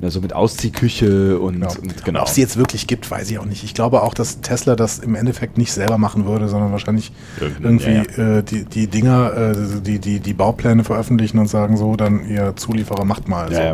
so 0.08 0.22
mit 0.22 0.34
Ausziehküche 0.34 1.38
und 1.40 1.56
Genau. 1.56 1.72
und 1.82 2.04
genau. 2.06 2.22
Ob 2.22 2.28
es 2.30 2.34
die 2.34 2.42
jetzt 2.42 2.58
wirklich 2.58 2.88
gibt, 2.88 3.12
weiß 3.12 3.30
ich 3.30 3.38
auch 3.38 3.46
nicht. 3.46 3.64
Ich 3.64 3.74
glaube 3.76 4.02
auch, 4.02 4.14
dass 4.16 4.42
Tesla 4.42 4.76
das 4.76 4.98
im 5.00 5.14
Endeffekt 5.14 5.58
nicht 5.58 5.72
selber 5.74 5.98
machen 6.00 6.26
würde, 6.26 6.48
sondern 6.48 6.72
wahrscheinlich 6.72 7.12
Irgendein- 7.40 7.64
irgendwie 7.80 8.22
ja, 8.22 8.38
Äh, 8.40 8.44
die, 8.44 8.64
die 8.66 8.88
Dinger, 8.88 9.34
äh, 9.52 9.56
die, 9.82 10.00
die, 10.00 10.20
die 10.20 10.34
Baupläne 10.34 10.84
veröffentlichen 10.84 11.38
und 11.38 11.48
sagen 11.48 11.78
so, 11.78 11.96
dann 11.96 12.28
ihr 12.28 12.56
Zulieferer 12.56 13.06
macht 13.06 13.28
mal. 13.28 13.50
so. 13.50 13.60
ja, 13.60 13.66
ja. 13.66 13.74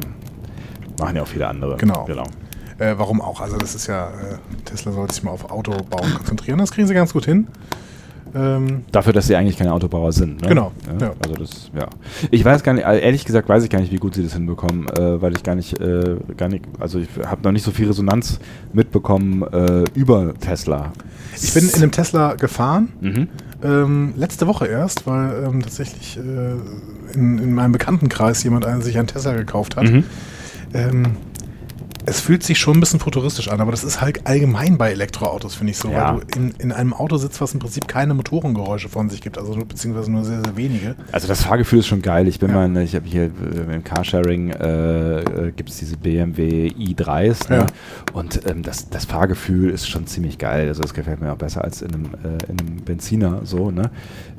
Machen 1.00 1.15
ja 1.15 1.21
auch 1.21 1.27
viele 1.27 1.47
andere. 1.47 1.77
Genau. 1.77 2.03
genau. 2.05 2.24
Äh, 2.79 2.93
warum 2.98 3.22
auch? 3.22 3.41
Also 3.41 3.57
das 3.57 3.74
ist 3.75 3.88
ja, 3.88 4.07
äh, 4.10 4.38
Tesla 4.65 4.91
sollte 4.91 5.13
sich 5.15 5.24
mal 5.24 5.31
auf 5.31 5.50
Autobauen 5.51 6.13
konzentrieren. 6.15 6.60
Das 6.60 6.72
kriegen 6.72 6.88
sie 6.88 6.93
ganz 6.93 7.13
gut 7.13 7.25
hin. 7.25 7.48
Ähm, 8.36 8.84
Dafür, 8.91 9.13
dass 9.13 9.25
sie 9.27 9.36
eigentlich 9.36 9.57
keine 9.57 9.72
Autobauer 9.74 10.12
sind. 10.12 10.41
Ne? 10.41 10.50
Genau, 10.50 10.72
Ja, 11.00 11.07
ja. 11.07 11.13
Also 11.24 11.36
das, 11.36 11.72
ja. 11.75 11.88
Ich 12.29 12.43
weiß 12.43 12.62
gar 12.62 12.74
nicht, 12.74 12.86
also 12.86 13.01
ehrlich 13.01 13.24
gesagt 13.25 13.48
weiß 13.48 13.63
ich 13.63 13.69
gar 13.69 13.79
nicht, 13.79 13.91
wie 13.91 13.98
gut 13.98 14.15
sie 14.15 14.22
das 14.24 14.34
hinbekommen, 14.34 14.88
äh, 14.89 15.22
weil 15.22 15.34
ich 15.36 15.43
gar 15.43 15.55
nicht, 15.55 15.79
äh, 15.79 16.17
gar 16.36 16.50
nicht, 16.50 16.65
also 16.79 17.00
ich 17.00 17.07
habe 17.25 17.41
noch 17.43 17.51
nicht 17.53 17.63
so 17.63 17.72
viel 17.72 17.88
Resonanz 17.88 18.39
mitbekommen 18.74 19.43
äh, 19.43 19.86
über 19.93 20.34
Tesla. 20.36 20.91
ich 21.41 21.53
bin 21.53 21.69
in 21.69 21.75
einem 21.75 21.91
Tesla 21.91 22.36
gefahren, 22.36 22.89
Mhm. 23.00 23.27
ähm, 23.63 24.13
letzte 24.17 24.46
Woche 24.46 24.67
erst, 24.67 25.07
weil 25.07 25.46
ähm, 25.46 25.62
tatsächlich 25.63 26.17
äh, 26.17 27.13
in, 27.17 27.38
in 27.39 27.53
meinem 27.53 27.72
Bekanntenkreis 27.72 28.43
jemand 28.43 28.65
einen, 28.65 28.81
sich 28.81 28.98
einen 29.00 29.07
Tesla 29.07 29.34
gekauft 29.36 29.77
hat. 29.77 29.86
Mhm. 29.89 30.03
Ähm, 30.74 31.03
es 32.09 32.21
fühlt 32.21 32.41
sich 32.41 32.57
schon 32.57 32.77
ein 32.77 32.79
bisschen 32.79 33.01
futuristisch 33.01 33.49
an, 33.49 33.59
aber 33.59 33.71
das 33.71 33.83
ist 33.83 33.99
halt 33.99 34.25
allgemein 34.25 34.77
bei 34.77 34.91
Elektroautos, 34.91 35.55
finde 35.55 35.71
ich 35.71 35.77
so, 35.77 35.89
Ja. 35.89 36.15
weil 36.15 36.21
du 36.21 36.39
in, 36.39 36.51
in 36.57 36.71
einem 36.71 36.93
Auto 36.93 37.17
sitzt, 37.17 37.41
was 37.41 37.53
im 37.53 37.59
Prinzip 37.59 37.87
keine 37.87 38.13
Motorengeräusche 38.13 38.87
von 38.87 39.09
sich 39.09 39.19
gibt, 39.21 39.37
also 39.37 39.53
nur- 39.55 39.65
beziehungsweise 39.65 40.09
nur 40.09 40.23
sehr, 40.23 40.41
sehr 40.41 40.55
wenige. 40.55 40.95
Also 41.11 41.27
das 41.27 41.43
Fahrgefühl 41.43 41.79
ist 41.79 41.87
schon 41.87 42.01
geil. 42.01 42.27
Ich 42.29 42.39
bin 42.39 42.49
Ja. 42.49 42.55
mal, 42.55 42.65
in- 42.65 42.77
ich 42.77 42.95
habe 42.95 43.05
hier 43.05 43.23
äh, 43.25 43.75
im 43.75 43.83
Carsharing 43.83 44.51
äh, 44.51 45.19
äh, 45.19 45.51
gibt 45.51 45.69
es 45.69 45.77
diese 45.77 45.97
BMW 45.97 46.69
i3s 46.69 47.49
ne? 47.49 47.57
Ja. 47.57 47.65
und 48.13 48.39
ähm, 48.49 48.63
das, 48.63 48.89
das 48.89 49.03
Fahrgefühl 49.05 49.69
ist 49.69 49.89
schon 49.89 50.07
ziemlich 50.07 50.37
geil. 50.37 50.69
Also 50.69 50.81
das 50.83 50.93
gefällt 50.93 51.19
mir 51.19 51.33
auch 51.33 51.37
besser 51.37 51.63
als 51.63 51.81
in 51.81 51.93
einem, 51.93 52.05
äh, 52.23 52.51
in 52.51 52.59
einem 52.59 52.75
Benziner 52.85 53.41
so. 53.43 53.69
Ne? 53.69 53.91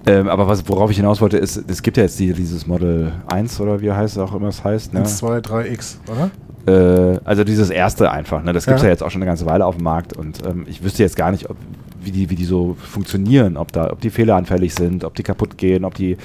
Ähm, 0.06 0.28
aber 0.28 0.48
was, 0.48 0.66
worauf 0.68 0.90
ich 0.90 0.96
hinaus 0.96 1.20
wollte, 1.20 1.36
ist, 1.36 1.62
es 1.68 1.82
gibt 1.82 1.98
ja 1.98 2.04
jetzt 2.04 2.18
die, 2.18 2.32
dieses 2.32 2.66
Model 2.66 3.12
1 3.26 3.60
oder 3.60 3.82
wie 3.82 3.92
heißt 3.92 4.16
es 4.16 4.22
auch 4.22 4.34
immer 4.34 4.48
es 4.48 4.64
heißt. 4.64 4.94
Ne? 4.94 5.00
1, 5.00 5.18
2, 5.18 5.38
3X, 5.40 5.96
oder? 6.10 6.30
Äh, 6.68 7.20
also 7.24 7.44
dieses 7.44 7.70
erste 7.70 8.10
einfach. 8.10 8.42
Ne? 8.42 8.52
Das 8.52 8.64
gibt 8.66 8.76
es 8.76 8.82
Ja. 8.82 8.88
ja. 8.88 8.92
jetzt 8.92 9.02
auch 9.02 9.10
schon 9.10 9.22
eine 9.22 9.28
ganze 9.30 9.46
Weile 9.46 9.64
auf 9.66 9.76
dem 9.76 9.84
Markt 9.84 10.16
und 10.16 10.44
ähm, 10.46 10.66
ich 10.68 10.82
wüsste 10.82 11.02
jetzt 11.02 11.16
gar 11.16 11.30
nicht, 11.30 11.48
ob, 11.50 11.56
wie, 12.02 12.10
die, 12.12 12.30
wie 12.30 12.34
die 12.36 12.44
so 12.44 12.76
funktionieren, 12.80 13.56
ob, 13.56 13.72
da, 13.72 13.90
ob 13.90 14.00
die 14.00 14.10
fehleranfällig 14.10 14.74
sind, 14.74 15.04
ob 15.04 15.14
die 15.14 15.22
kaputt 15.22 15.58
gehen, 15.58 15.84
ob 15.84 15.94
die, 15.94 16.16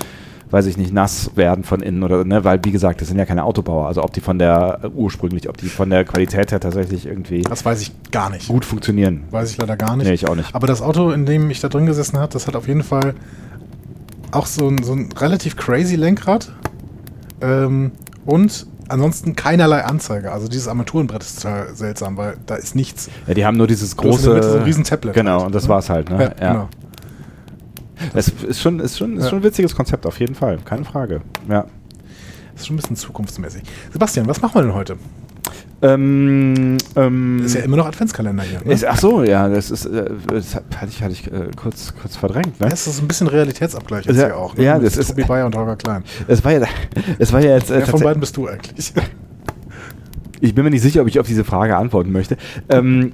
weiß 0.51 0.67
ich 0.67 0.77
nicht, 0.77 0.93
nass 0.93 1.31
werden 1.35 1.63
von 1.63 1.81
innen 1.81 2.03
oder, 2.03 2.23
ne? 2.25 2.43
weil 2.43 2.59
wie 2.63 2.71
gesagt, 2.71 3.01
das 3.01 3.07
sind 3.07 3.17
ja 3.17 3.25
keine 3.25 3.43
Autobauer. 3.43 3.88
Also 3.88 4.03
ob 4.03 4.13
die 4.13 4.21
von 4.21 4.38
der 4.38 4.79
äh, 4.83 4.88
ursprünglich, 4.88 5.50
ob 5.50 5.57
die 5.57 5.67
von 5.67 5.89
der 5.89 6.03
Qualität 6.05 6.51
her 6.51 6.59
tatsächlich 6.59 7.05
irgendwie 7.07 7.41
Das 7.41 7.65
weiß 7.65 7.81
ich 7.81 7.91
gar 8.12 8.29
nicht. 8.29 8.47
gut 8.50 8.65
funktionieren. 8.65 9.23
Weiß 9.31 9.50
ich 9.51 9.57
leider 9.57 9.75
gar 9.77 9.95
nicht. 9.95 10.07
Nee, 10.07 10.13
ich 10.13 10.27
auch 10.27 10.35
nicht. 10.35 10.53
Aber 10.53 10.67
das 10.67 10.81
Auto, 10.81 11.12
in 11.12 11.25
dem 11.25 11.50
ich 11.50 11.59
da 11.59 11.69
drin 11.69 11.85
gesessen 11.85 12.19
habe, 12.19 12.31
das 12.31 12.47
hat 12.47 12.55
auf 12.55 12.67
jeden 12.67 12.83
Fall 12.83 13.15
auch 14.31 14.45
so 14.45 14.67
ein, 14.67 14.81
so 14.83 14.93
ein 14.93 15.09
relativ 15.17 15.55
crazy 15.57 15.95
Lenkrad. 15.95 16.51
Ähm, 17.41 17.91
und 18.25 18.67
ansonsten 18.90 19.36
keinerlei 19.36 19.84
Anzeige. 19.84 20.32
Also 20.32 20.48
dieses 20.48 20.68
Armaturenbrett 20.68 21.24
ist 21.24 21.42
total 21.42 21.75
seltsam, 21.75 22.18
weil 22.18 22.38
da 22.46 22.56
ist 22.56 22.75
nichts. 22.75 23.10
Ja, 23.28 23.34
die 23.34 23.46
haben 23.46 23.58
nur 23.58 23.68
dieses 23.68 23.96
Du 23.96 24.12
hast 24.12 24.20
in 24.20 24.25
der 24.25 24.34
Mitte 24.36 24.40
große. 24.42 24.52
so 24.54 24.58
ein 24.60 24.63
riesen 24.66 24.84
Tablet 24.84 25.13
Genau, 25.13 25.38
halt, 25.38 25.46
und 25.48 25.56
das 25.56 25.63
ne? 25.63 25.70
war's 25.70 25.90
halt. 25.90 26.10
Ne? 26.10 26.34
Ja, 26.40 26.52
genau. 26.54 26.70
Es 28.13 28.28
ist 28.28 28.60
schon, 28.62 28.80
ist, 28.80 28.98
schon, 28.98 29.18
ist 29.18 29.24
Ja. 29.25 29.30
schon 29.30 29.40
ein 29.40 29.44
witziges 29.44 29.75
Konzept, 29.75 30.06
auf 30.06 30.20
jeden 30.20 30.36
Fall. 30.36 30.58
Keine 30.66 30.84
Frage. 30.84 31.22
Ja. 31.48 31.66
Das 32.54 32.62
ist 32.62 32.68
schon 32.68 32.75
ein 32.75 32.80
bisschen 32.82 32.96
zukunftsmäßig. 32.96 33.63
Sebastian, 33.92 34.28
was 34.28 34.42
machen 34.42 34.56
wir 34.56 34.62
denn 34.63 34.74
heute? 34.74 34.98
Ähm, 35.84 36.78
ähm, 36.96 37.42
Ist 37.46 37.56
ja 37.56 37.62
immer 37.62 37.75
noch 37.75 37.86
Adventskalender 37.88 38.44
hier. 38.44 38.62
Ne? 38.63 38.72
Ist, 38.74 38.86
ach 38.86 38.98
so, 38.98 39.22
ja, 39.24 39.50
das 39.50 39.70
ist, 39.70 39.86
äh, 39.86 40.10
das 40.28 40.56
hatte 40.56 40.88
ich, 40.88 41.04
hatte 41.04 41.12
ich 41.12 41.28
äh, 41.28 41.50
kurz, 41.58 41.94
kurz 42.02 42.16
verdrängt. 42.16 42.58
Ne? 42.62 42.70
Das 42.70 42.88
ist 42.88 43.02
ein 43.02 43.08
bisschen 43.08 43.28
Realitätsabgleich 43.28 44.06
jetzt 44.06 44.16
Ja, 44.18 44.28
hier 44.28 44.38
auch. 44.38 44.56
Ne? 44.56 44.63
ja, 44.63 44.80
das 44.80 44.96
ist- 44.96 45.10
Tobi 45.10 45.24
Bayer 45.25 45.46
und 45.46 45.56
Holger 45.56 45.75
Klein. 45.75 46.04
Es 46.28 46.44
war 46.44 46.54
ja, 46.54 46.62
es 47.20 47.34
war 47.34 47.42
ja 47.42 47.56
jetzt. 47.56 47.70
Äh, 47.70 47.80
Wer 47.80 47.88
von 47.88 48.00
beiden 48.00 48.22
bist 48.22 48.38
du 48.38 48.48
eigentlich? 48.48 48.94
ich 50.40 50.56
bin 50.56 50.63
mir 50.63 50.72
nicht 50.72 50.82
sicher, 50.82 51.02
ob 51.02 51.08
ich 51.08 51.20
auf 51.20 51.28
diese 51.28 51.44
Frage 51.44 51.75
antworten 51.75 52.12
möchte. 52.12 52.38
Ähm, 52.70 53.12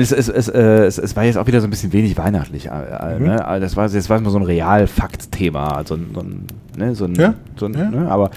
es, 0.00 0.12
es, 0.12 0.28
es, 0.28 0.48
äh, 0.48 0.84
es, 0.84 0.98
es 0.98 1.16
war 1.16 1.24
jetzt 1.24 1.36
auch 1.36 1.46
wieder 1.46 1.60
so 1.60 1.66
ein 1.66 1.70
bisschen 1.70 1.92
wenig 1.92 2.16
weihnachtlich. 2.16 2.66
Äh, 2.66 2.70
äh, 2.70 3.18
Mhm. 3.18 3.26
ne? 3.26 3.44
Also 3.46 3.60
Das 3.64 3.76
war 3.76 3.88
jetzt 3.88 4.08
war 4.08 4.20
mal 4.20 4.30
so 4.30 4.38
ein 4.38 4.44
Realfakt-Thema, 4.44 5.76
also 5.76 5.96
so 6.14 6.20
ein, 6.20 6.46
ne, 6.76 6.94
so 6.94 7.04
ein, 7.06 7.14
Ja, 7.14 7.34
so 7.56 7.66
ein 7.66 7.74
ja. 7.74 7.90
ne? 7.90 8.10
aber 8.10 8.30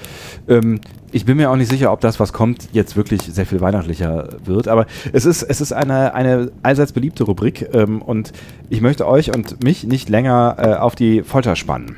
ähm, 0.48 0.80
ich 1.12 1.24
bin 1.26 1.38
mir 1.38 1.50
auch 1.50 1.56
nicht 1.56 1.70
sicher, 1.72 1.94
ob 1.94 2.02
das, 2.02 2.20
was 2.20 2.34
kommt, 2.34 2.70
jetzt 2.74 2.98
wirklich 2.98 3.22
sehr 3.22 3.46
viel 3.46 3.62
weihnachtlicher 3.62 4.28
wird. 4.44 4.68
Aber 4.68 4.86
es 5.14 5.26
ist, 5.26 5.44
es 5.44 5.62
ist 5.62 5.72
eine, 5.72 6.14
eine 6.14 6.52
allseits 6.64 6.92
beliebte 6.92 7.24
Rubrik 7.24 7.70
ähm, 7.74 8.02
und 8.02 8.34
ich 8.70 8.82
möchte 8.82 9.08
euch 9.08 9.34
und 9.34 9.64
mich 9.64 9.86
nicht 9.86 10.10
länger 10.10 10.56
äh, 10.60 10.74
auf 10.74 10.96
die 10.96 11.22
Folter 11.24 11.56
spannen. 11.56 11.96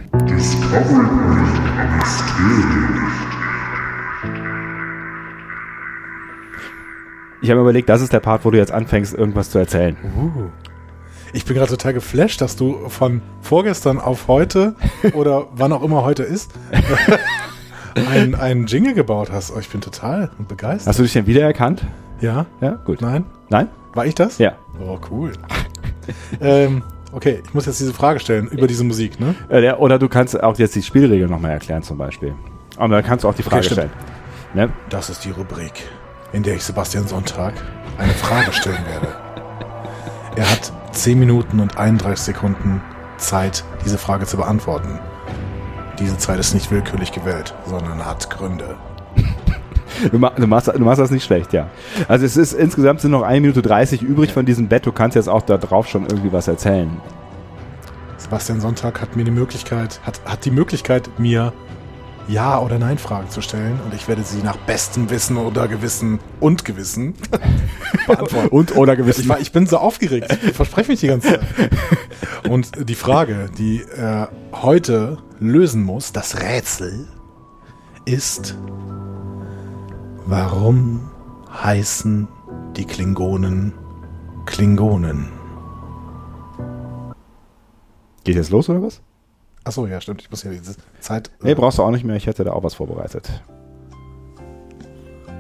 Ich 7.48 7.52
habe 7.52 7.62
mir 7.62 7.64
überlegt, 7.70 7.88
das 7.88 8.02
ist 8.02 8.12
der 8.12 8.20
Part, 8.20 8.44
wo 8.44 8.52
du 8.52 8.58
jetzt 8.58 8.74
anfängst, 8.74 9.14
irgendwas 9.14 9.52
zu 9.52 9.58
erzählen. 9.58 9.96
Uh. 10.18 10.50
Ich 11.32 11.46
bin 11.46 11.56
gerade 11.56 11.70
total 11.72 11.94
geflasht, 11.94 12.42
dass 12.42 12.58
du 12.58 12.90
von 12.90 13.22
vorgestern 13.40 14.02
auf 14.02 14.28
heute 14.28 14.76
oder 15.14 15.46
wann 15.54 15.72
auch 15.72 15.82
immer 15.82 16.04
heute 16.04 16.24
ist, 16.24 16.52
einen, 18.12 18.36
einen 18.36 18.66
Jingle 18.68 18.94
gebaut 18.96 19.32
hast. 19.32 19.54
Oh, 19.56 19.60
ich 19.62 19.70
bin 19.70 19.80
total 19.80 20.30
begeistert. 20.46 20.88
Hast 20.90 21.00
du 21.00 21.04
dich 21.04 21.14
denn 21.14 21.26
wiedererkannt? 21.26 21.86
ja? 22.20 22.48
Ja, 22.60 22.72
gut. 22.84 23.00
Nein? 23.00 23.24
Nein? 23.50 23.70
War 23.94 24.06
ich 24.06 24.16
das? 24.16 24.40
Ja. 24.40 24.58
Oh, 24.86 25.00
cool. 25.10 25.32
ähm, 26.42 26.84
okay, 27.14 27.44
ich 27.48 27.54
muss 27.54 27.66
jetzt 27.66 27.80
diese 27.80 27.94
Frage 27.94 28.20
stellen 28.20 28.50
über 28.50 28.68
diese 28.68 28.84
Musik, 28.84 29.22
ne? 29.22 29.36
Äh, 29.48 29.62
der- 29.62 29.80
Oder 29.80 30.00
du 30.00 30.10
kannst 30.10 30.38
auch 30.44 30.58
jetzt 30.58 30.76
die 30.76 30.84
Spielregeln 30.84 31.32
nochmal 31.32 31.52
erklären 31.52 31.82
zum 31.82 31.98
Beispiel. 31.98 32.34
Und 32.78 32.90
dann 32.90 33.06
kannst 33.06 33.24
du 33.24 33.30
auch 33.30 33.36
die 33.36 33.44
Frage 33.44 33.64
stimmt. 33.64 33.80
stellen. 33.80 33.92
Ne? 34.54 34.70
Das 34.90 35.10
ist 35.10 35.24
die 35.24 35.32
Rubrik, 35.32 35.86
in 36.34 36.44
der 36.44 36.56
ich 36.56 36.64
Sebastian 36.64 37.08
Sonntag 37.08 37.54
eine 37.98 38.14
Frage 38.14 38.52
stellen 38.54 38.86
werde. 38.86 39.16
Er 40.36 40.52
hat 40.52 40.72
10 40.92 41.18
Minuten 41.18 41.60
und 41.60 41.78
31 41.78 42.26
Sekunden 42.26 42.82
Zeit, 43.18 43.64
diese 43.86 43.98
Frage 43.98 44.26
zu 44.26 44.38
beantworten. 44.38 45.00
Diese 46.00 46.18
Zeit 46.18 46.40
ist 46.40 46.54
nicht 46.54 46.70
willkürlich 46.70 47.12
gewählt, 47.12 47.56
sondern 47.66 48.06
hat 48.06 48.30
Gründe. 48.30 48.76
Du, 50.12 50.20
ma 50.20 50.30
du, 50.30 50.46
machst, 50.46 50.68
du 50.68 50.80
machst 50.80 51.00
das 51.00 51.10
nicht 51.10 51.24
schlecht, 51.24 51.54
ja. 51.54 51.72
Also 52.08 52.24
es 52.24 52.38
ist 52.38 52.54
insgesamt 52.54 53.02
sind 53.02 53.10
noch 53.10 53.24
1 53.24 53.42
Minute 53.42 53.64
30 53.64 54.04
übrig 54.04 54.32
von 54.32 54.46
diesem 54.46 54.68
Bett. 54.68 54.86
Du 54.86 54.92
kannst 54.92 55.16
jetzt 55.16 55.28
auch 55.28 55.42
da 55.42 55.58
drauf 55.58 55.88
schon 55.88 56.04
irgendwie 56.04 56.32
was 56.32 56.48
erzählen. 56.48 57.02
Sebastian 58.18 58.62
Sonntag 58.62 59.02
hat 59.02 59.16
mir 59.16 59.24
die 59.24 59.32
Möglichkeit, 59.32 60.00
hat, 60.04 60.22
hat 60.24 60.46
die 60.46 60.52
Möglichkeit, 60.52 61.10
mir 61.18 61.52
Ja- 62.28 62.60
oder 62.60 62.78
Nein-Fragen 62.78 63.30
zu 63.30 63.42
stellen 63.42 63.80
und 63.86 63.94
ich 63.94 64.08
werde 64.08 64.24
sie 64.24 64.42
nach 64.44 64.58
bestem 64.58 65.10
Wissen 65.10 65.38
oder 65.38 65.68
Gewissen 65.68 66.20
und 66.40 66.66
Gewissen 66.66 67.14
beantworten. 68.08 68.50
Und 68.50 68.76
oder 68.76 68.94
Ich, 68.94 69.00
gewissen. 69.00 69.30
war, 69.30 69.40
ich 69.40 69.52
bin 69.52 69.66
so 69.66 69.78
aufgeregt. 69.78 70.38
Ich 70.46 70.54
verspreche 70.54 70.92
mich 70.92 71.00
die 71.00 71.08
ganze 71.08 71.30
Zeit. 71.30 71.42
Und 72.50 72.90
die 72.90 72.96
Frage, 72.96 73.50
die 73.58 73.84
er 73.96 74.30
heute 74.54 75.18
lösen 75.40 75.84
muss, 75.84 76.12
das 76.12 76.42
Rätsel, 76.42 77.08
ist, 78.06 78.56
warum 80.26 81.10
heißen 81.64 82.28
die 82.76 82.86
Klingonen 82.86 83.74
Klingonen? 84.46 85.28
Geht 88.24 88.36
jetzt 88.36 88.52
los 88.52 88.70
oder 88.70 88.82
was? 88.82 89.02
Achso, 89.68 89.86
ja, 89.86 90.00
stimmt. 90.00 90.22
Ich 90.22 90.32
muss 90.32 90.44
ja 90.44 90.52
diese 90.52 90.76
Zeit. 91.02 91.30
Nee, 91.42 91.54
brauchst 91.54 91.78
du 91.78 91.84
auch 91.84 91.92
nicht 91.92 92.06
mehr. 92.06 92.16
Ich 92.16 92.26
hätte 92.26 92.46
da 92.46 92.54
auch 92.54 92.64
was 92.64 92.76
vorbereitet. 92.76 93.30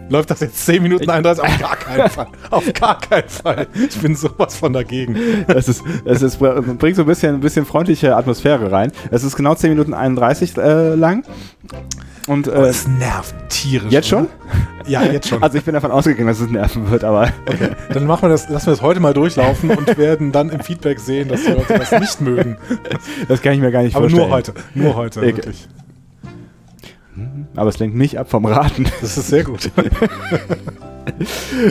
Läuft 0.09 0.31
das 0.31 0.41
jetzt 0.41 0.65
10 0.65 0.83
Minuten 0.83 1.09
31? 1.09 1.43
Auf 1.43 1.59
gar 1.59 1.75
keinen 1.77 2.09
Fall. 2.09 2.27
Auf 2.51 2.73
gar 2.73 2.99
keinen 2.99 3.29
Fall. 3.29 3.67
Ich 3.73 4.01
bin 4.01 4.15
sowas 4.15 4.57
von 4.57 4.73
dagegen. 4.73 5.15
Es 5.47 5.69
ist, 5.69 5.81
es 6.03 6.21
ist, 6.21 6.39
bringt 6.39 6.95
so 6.97 7.03
ein 7.03 7.07
bisschen, 7.07 7.35
ein 7.35 7.39
bisschen 7.39 7.65
freundliche 7.65 8.17
Atmosphäre 8.17 8.69
rein. 8.69 8.91
Es 9.11 9.23
ist 9.23 9.37
genau 9.37 9.55
10 9.55 9.69
Minuten 9.69 9.93
31 9.93 10.57
äh, 10.57 10.95
lang. 10.95 11.23
Und 12.27 12.47
äh, 12.47 12.51
Es 12.67 12.87
nervt 12.87 13.33
tierisch. 13.49 13.91
jetzt 13.91 14.07
schon? 14.09 14.25
oder? 14.25 14.29
Ja, 14.89 15.03
jetzt 15.03 15.27
schon. 15.29 15.41
Also 15.43 15.57
ich 15.57 15.63
bin 15.63 15.73
davon 15.73 15.91
ausgegangen, 15.91 16.27
dass 16.27 16.39
es 16.39 16.49
nerven 16.49 16.89
wird, 16.91 17.03
aber 17.03 17.29
Okay, 17.49 17.69
dann 17.93 18.05
machen 18.05 18.23
wir 18.23 18.29
das, 18.29 18.47
lassen 18.49 18.67
wir 18.67 18.71
das 18.73 18.81
heute 18.81 18.99
mal 18.99 19.13
durchlaufen 19.13 19.69
und 19.71 19.97
werden 19.97 20.31
dann 20.31 20.49
im 20.49 20.59
Feedback 20.59 20.99
sehen, 20.99 21.29
dass 21.29 21.43
die 21.43 21.51
Leute 21.51 21.79
das 21.79 21.91
nicht 21.99 22.21
mögen. 22.21 22.57
das 23.27 23.41
kann 23.41 23.53
ich 23.53 23.59
mir 23.59 23.71
gar 23.71 23.81
nicht 23.83 23.95
Aber 23.95 24.03
vorstellen. 24.09 24.27
nur 24.27 24.35
heute. 24.37 24.53
Nur 24.75 24.95
heute, 24.95 25.19
Okay. 25.19 25.27
wirklich. 25.27 25.67
aber 27.55 27.69
es 27.69 27.79
lenkt 27.79 27.95
mich 27.95 28.19
ab 28.19 28.29
vom 28.29 28.45
Raten. 28.45 28.85
Das 29.01 29.17
ist 29.17 29.27
sehr 29.29 29.43
gut. 29.43 29.71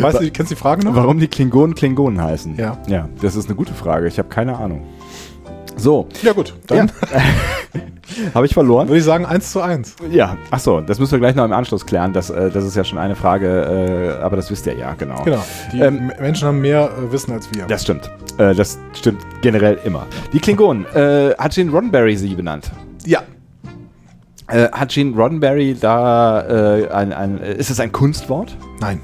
weißt 0.00 0.20
du, 0.20 0.30
kennst 0.30 0.50
du 0.50 0.54
die 0.54 0.60
Frage 0.60 0.84
noch? 0.84 0.94
Warum 0.94 1.18
die 1.20 1.28
Klingonen 1.28 1.74
Klingonen 1.74 2.20
heißen? 2.22 2.56
Ja. 2.56 2.78
Ja, 2.88 3.08
das 3.20 3.36
ist 3.36 3.46
eine 3.46 3.54
gute 3.56 3.74
Frage. 3.74 4.08
Ich 4.08 4.18
habe 4.18 4.28
keine 4.28 4.56
Ahnung. 4.56 4.82
So, 5.76 6.08
Ja, 6.22 6.32
gut. 6.32 6.54
Dann 6.66 6.90
habe 8.34 8.46
ich 8.46 8.54
verloren? 8.54 8.88
würde 8.88 8.98
ich 8.98 9.04
sagen 9.04 9.26
1 9.26 9.52
zu 9.52 9.60
1. 9.60 9.96
Ja, 10.10 10.36
ach 10.50 10.58
so, 10.60 10.80
das 10.80 10.98
müssen 10.98 11.12
wir 11.12 11.18
gleich 11.18 11.34
noch 11.34 11.44
im 11.44 11.52
Anschluss 11.52 11.84
klären. 11.84 12.12
Das, 12.12 12.30
äh, 12.30 12.50
das 12.50 12.64
ist 12.64 12.76
ja 12.76 12.82
schon 12.84 12.98
eine 12.98 13.14
Frage, 13.14 14.16
äh, 14.18 14.22
aber 14.22 14.36
das 14.36 14.50
wisst 14.50 14.66
ihr 14.66 14.74
ja, 14.76 14.94
genau. 14.94 15.22
Genau. 15.24 15.44
Die 15.72 15.80
Ähm, 15.80 16.10
Menschen 16.18 16.48
haben 16.48 16.60
mehr 16.60 16.88
äh, 16.98 17.12
Wissen 17.12 17.32
als 17.32 17.48
wir. 17.54 17.66
Das 17.66 17.82
stimmt. 17.82 18.10
Äh, 18.38 18.54
das 18.54 18.78
stimmt 18.94 19.20
generell 19.42 19.78
immer. 19.84 20.06
Die 20.32 20.38
Klingonen, 20.40 20.86
äh, 20.94 21.34
hat 21.36 21.54
Gene 21.54 21.70
Roddenberry 21.70 22.16
sie 22.16 22.34
benannt? 22.34 22.70
ja. 23.04 23.22
Äh, 24.48 24.68
hat 24.70 24.90
Gene 24.90 25.14
Roddenberry 25.16 25.74
da 25.78 26.38
ein, 26.92 27.12
ein, 27.12 27.38
ist 27.38 27.68
es 27.68 27.80
ein 27.80 27.90
Kunstwort? 27.90 28.56
Nein. 28.80 29.00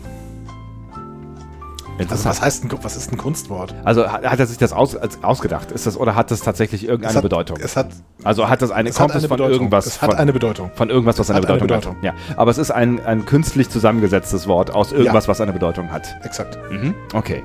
Also 1.98 2.24
was 2.28 2.42
heißt 2.42 2.64
ein, 2.64 2.70
was 2.82 2.96
ist 2.96 3.12
ein 3.12 3.18
Kunstwort? 3.18 3.74
Also 3.84 4.10
hat, 4.10 4.24
hat 4.24 4.40
er 4.40 4.46
sich 4.46 4.56
das 4.58 4.72
aus, 4.72 4.96
ausgedacht? 5.22 5.70
Ist 5.72 5.86
das 5.86 5.96
oder 5.96 6.14
hat 6.16 6.30
das 6.30 6.40
tatsächlich 6.40 6.86
irgendeine 6.88 7.14
hat, 7.16 7.22
Bedeutung? 7.22 7.58
Es 7.62 7.76
hat, 7.76 7.88
also 8.24 8.48
hat 8.48 8.60
das 8.62 8.70
eine, 8.72 8.88
es 8.88 8.96
kommt 8.96 9.14
es 9.14 9.24
von 9.26 9.36
Bedeutung. 9.36 9.52
irgendwas? 9.52 9.86
Es 9.86 10.02
hat 10.02 10.10
von, 10.10 10.18
eine 10.18 10.32
Bedeutung. 10.32 10.70
von 10.74 10.90
irgendwas, 10.90 11.18
was 11.18 11.30
eine 11.30 11.40
hat 11.42 11.48
eine 11.48 11.60
Bedeutung, 11.60 11.94
Bedeutung. 11.94 11.96
hat. 11.96 12.04
Ja, 12.04 12.14
aber 12.36 12.50
es 12.50 12.58
ist 12.58 12.70
ein, 12.72 13.04
ein 13.06 13.24
künstlich 13.26 13.68
zusammengesetztes 13.70 14.48
Wort 14.48 14.74
aus 14.74 14.90
irgendwas, 14.92 15.26
Ja. 15.26 15.30
was 15.30 15.40
eine 15.40 15.52
Bedeutung 15.52 15.92
hat. 15.92 16.16
Exakt. 16.24 16.58
Mhm. 16.72 16.94
Okay. 17.14 17.42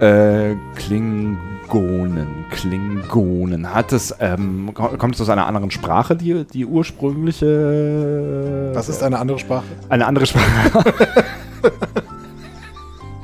Äh, 0.00 0.56
Klingonen, 0.76 2.46
Klingonen. 2.50 3.72
Hat 3.74 3.92
es, 3.92 4.14
ähm, 4.18 4.70
ko- 4.74 4.96
kommt 4.98 5.14
es 5.14 5.20
aus 5.20 5.28
einer 5.28 5.46
anderen 5.46 5.70
Sprache, 5.70 6.16
die, 6.16 6.44
die 6.46 6.66
ursprüngliche? 6.66 8.70
Was 8.74 8.88
ist 8.88 9.02
eine 9.04 9.18
andere 9.18 9.38
Sprache? 9.38 9.64
eine 9.88 10.06
andere 10.06 10.26
Sprache? 10.26 10.82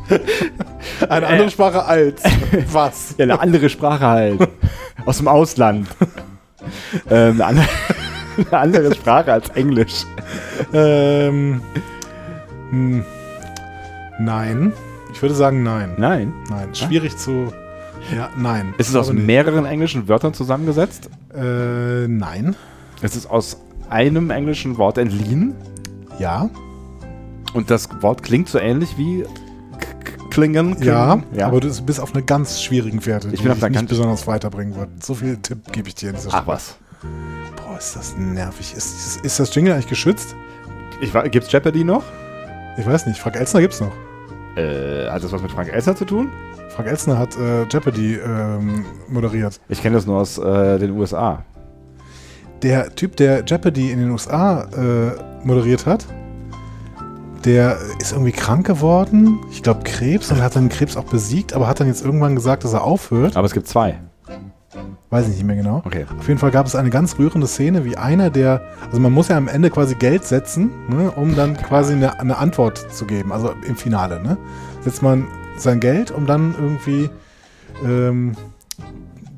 Eine 1.09 1.27
andere 1.27 1.51
Sprache 1.51 1.85
als 1.85 2.23
was? 2.73 3.15
ja, 3.19 3.25
eine 3.25 3.41
andere 3.41 3.69
Sprache 3.69 4.07
halt. 4.07 4.49
aus 5.07 5.19
dem 5.19 5.29
Ausland. 5.29 5.89
ähm, 7.11 7.41
eine, 7.41 7.45
andere, 7.45 7.69
eine 8.51 8.59
andere 8.59 8.95
Sprache 8.95 9.33
als 9.33 9.49
Englisch. 9.51 10.05
Ähm, 10.73 11.61
hm, 12.71 13.05
nein. 14.19 14.73
Ich 15.13 15.23
würde 15.23 15.35
sagen 15.35 15.63
nein. 15.63 15.95
Nein. 15.97 16.33
Nein. 16.51 16.75
Schwierig 16.75 17.17
zu. 17.17 17.53
Ja, 18.15 18.31
nein. 18.37 18.75
Ist 18.79 18.89
es 18.89 18.97
aus 18.97 19.13
nee. 19.13 19.21
mehreren 19.21 19.67
englischen 19.67 20.09
Wörtern 20.09 20.35
zusammengesetzt? 20.35 21.11
Äh, 21.35 22.07
nein. 22.07 22.55
Ist 23.03 23.17
es 23.17 23.27
aus 23.27 23.61
einem 23.91 24.31
englischen 24.31 24.79
Wort 24.79 24.99
entliehen? 24.99 25.55
Ja. 26.19 26.49
Und 27.55 27.71
das 27.71 27.89
Wort 28.03 28.23
klingt 28.23 28.49
so 28.49 28.59
ähnlich 28.59 28.99
wie 28.99 29.25
klingen? 30.37 30.77
Ja, 30.83 31.17
klingen? 31.17 31.43
aber 31.43 31.61
du 31.61 31.83
bist 31.83 32.01
auf 32.01 32.15
eine 32.15 32.23
ganz 32.23 32.61
schwierigen 32.63 33.01
Fährte, 33.01 33.29
Ich 33.29 33.37
die 33.39 33.43
bin 33.43 33.53
auf 33.53 33.59
dich 33.59 33.65
einer 33.65 33.71
nicht 33.71 33.81
ganz- 33.81 33.89
besonders 33.91 34.27
weiterbringen 34.27 34.77
wird. 34.77 35.03
So 35.05 35.15
viel 35.15 35.37
Tipp 35.39 35.73
gebe 35.73 35.89
ich 35.89 35.95
dir 35.95 36.11
in 36.11 36.17
dieser 36.17 36.29
Ach 36.33 36.43
Stelle. 36.43 36.47
was. 36.47 36.77
Boah, 37.57 37.79
ist 37.79 37.97
das 37.97 38.17
nervig. 38.17 38.75
Ist, 38.77 39.17
ist, 39.17 39.25
ist 39.25 39.41
das 39.41 39.55
Jingle 39.55 39.73
eigentlich 39.73 39.89
geschützt? 39.89 40.35
Ich, 41.01 41.13
wa- 41.15 41.23
gibt's 41.29 41.51
Jeopardy 41.53 41.85
noch? 41.85 42.03
Ich 42.79 42.87
weiß 42.87 43.07
nicht. 43.07 43.19
Frank 43.19 43.37
Elstner 43.37 43.61
gibt's 43.61 43.81
noch. 43.81 43.93
Äh, 44.57 45.09
hat 45.11 45.23
das 45.23 45.33
was 45.33 45.43
mit 45.43 45.51
Frank 45.51 45.71
Elster 45.73 45.95
zu 45.97 46.05
tun? 46.05 46.31
Frank 46.71 46.89
Elstner 46.89 47.19
hat 47.19 47.37
äh, 47.39 47.65
Jeopardy 47.65 48.17
ähm, 48.17 48.85
moderiert. 49.09 49.61
Ich 49.69 49.83
kenne 49.83 49.97
das 49.97 50.07
nur 50.07 50.19
aus 50.21 50.39
äh, 50.39 50.79
den 50.79 50.93
USA. 50.93 51.43
Der 52.63 52.95
Typ, 52.95 53.17
der 53.17 53.45
Jeopardy 53.45 53.91
in 53.93 53.99
den 54.01 54.11
USA 54.11 54.63
äh, 54.65 55.11
moderiert 55.45 55.85
hat, 55.87 56.07
der 57.47 57.79
ist 58.01 58.13
irgendwie 58.13 58.33
krank 58.33 58.67
geworden. 58.67 59.39
Ich 59.51 59.63
glaube 59.63 59.81
Krebs 59.85 60.31
und 60.31 60.43
hat 60.43 60.57
dann 60.57 60.69
Krebs 60.69 60.97
auch 60.97 61.05
besiegt, 61.05 61.53
aber 61.55 61.67
hat 61.69 61.81
dann 61.81 61.87
jetzt 61.87 62.05
irgendwann 62.05 62.35
gesagt, 62.35 62.65
dass 62.65 62.73
er 62.75 62.83
aufhört. 62.85 63.37
Aber 63.37 63.47
es 63.47 63.53
gibt 63.55 63.67
zwei. 63.69 63.99
Weiß 65.09 65.29
ich 65.29 65.35
nicht 65.37 65.45
mehr 65.45 65.57
genau. 65.57 65.83
Okay. 65.87 66.05
Auf 66.19 66.27
jeden 66.29 66.41
Fall 66.41 66.51
gab 66.51 66.67
es 66.67 66.75
eine 66.75 66.91
ganz 66.91 67.19
rührende 67.19 67.47
Szene, 67.47 67.85
wie 67.85 67.97
einer 67.97 68.29
der, 68.29 68.61
also 68.87 69.01
man 69.01 69.13
muss 69.13 69.29
ja 69.29 69.37
am 69.39 69.47
Ende 69.49 69.71
quasi 69.71 69.95
Geld 69.95 70.25
setzen, 70.25 70.71
ne, 70.89 71.11
um 71.13 71.35
dann 71.37 71.57
quasi 71.57 71.93
eine, 71.95 72.19
eine 72.21 72.37
Antwort 72.37 72.93
zu 72.93 73.07
geben, 73.07 73.33
also 73.33 73.53
im 73.67 73.77
Finale, 73.77 74.21
ne? 74.21 74.37
Setzt 74.83 75.03
man 75.03 75.27
sein 75.57 75.79
Geld, 75.81 76.11
um 76.11 76.27
dann 76.27 76.55
irgendwie 76.61 77.09
ähm, 77.85 78.33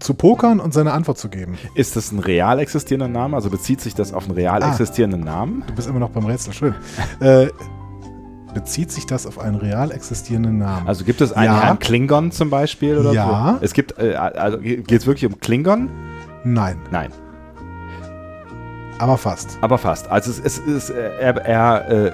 zu 0.01 0.15
pokern 0.15 0.59
und 0.59 0.73
seine 0.73 0.93
Antwort 0.93 1.19
zu 1.19 1.29
geben. 1.29 1.59
Ist 1.75 1.97
das 1.97 2.13
ein 2.13 2.19
real 2.19 2.59
existierender 2.61 3.09
Name? 3.09 3.37
Also 3.37 3.51
bezieht 3.51 3.81
sich 3.81 3.95
das 3.95 4.13
auf 4.15 4.25
einen 4.25 4.33
real 4.35 4.63
Ah. 4.63 4.71
existierenden 4.71 5.21
Namen? 5.21 5.65
Du 5.67 5.75
bist 5.75 5.87
immer 5.89 5.99
noch 6.01 6.11
beim 6.11 6.25
Rätsel, 6.25 6.53
schön. 6.55 6.75
äh, 7.21 7.49
bezieht 8.61 8.91
sich 8.91 9.07
das 9.07 9.27
auf 9.27 9.39
einen 9.39 9.55
real 9.57 9.93
existierenden 9.93 10.59
Namen? 10.59 10.89
Also 10.89 11.05
gibt 11.05 11.21
es 11.21 11.33
einen 11.33 11.47
Ja. 11.55 11.63
Herrn 11.63 11.79
Klingon 11.79 12.33
zum 12.33 12.51
Beispiel 12.51 12.99
oder 12.99 13.13
Ja. 13.13 13.57
so? 13.59 13.65
Es 13.65 13.73
gibt, 13.73 13.99
äh, 13.99 14.15
also 14.15 14.59
geht 14.59 14.91
es 14.91 15.07
wirklich 15.07 15.27
um 15.33 15.39
Klingon? 15.39 15.89
Nein, 16.45 16.77
Nein, 16.91 17.11
aber 18.99 19.17
fast. 19.17 19.59
aber 19.61 19.79
fast. 19.79 20.11
Also 20.11 20.31
es, 20.31 20.39
es 20.41 20.59
ist, 20.59 20.91
äh, 20.91 21.11
er, 21.21 21.37
er 21.47 21.91
äh, 22.07 22.13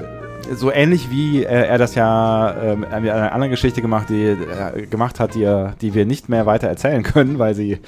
so 0.55 0.71
ähnlich 0.71 1.11
wie 1.11 1.43
äh, 1.43 1.47
er 1.47 1.79
das 1.79 1.95
ja 1.95 2.55
ähm, 2.63 2.81
mit 2.81 2.91
einer 2.93 3.33
anderen 3.33 3.51
Geschichte 3.51 3.81
gemacht, 3.81 4.09
die, 4.11 4.25
äh, 4.27 4.87
gemacht 4.87 5.19
hat, 5.19 5.35
die, 5.35 5.51
die 5.81 5.95
wir 5.95 6.05
nicht 6.05 6.29
mehr 6.29 6.45
weiter 6.45 6.69
erzählen 6.69 7.03
können, 7.03 7.39
weil 7.39 7.55
sie 7.55 7.79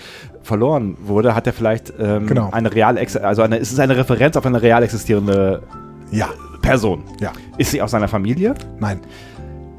verloren 0.42 0.96
wurde, 1.04 1.34
hat 1.34 1.46
er 1.46 1.52
vielleicht 1.52 1.92
ähm, 2.00 2.26
Genau. 2.26 2.48
eine 2.52 2.72
real, 2.74 2.96
also 3.22 3.42
eine, 3.42 3.58
es 3.58 3.70
ist 3.72 3.80
eine 3.80 3.96
Referenz 3.96 4.36
auf 4.36 4.46
eine 4.46 4.62
real 4.62 4.82
existierende 4.82 5.62
Ja, 6.10 6.28
Person. 6.66 7.05
ja, 7.20 7.33
Ist 7.59 7.70
sie 7.70 7.81
aus 7.83 7.90
seiner 7.92 8.09
Familie? 8.09 8.55
nein, 8.79 9.00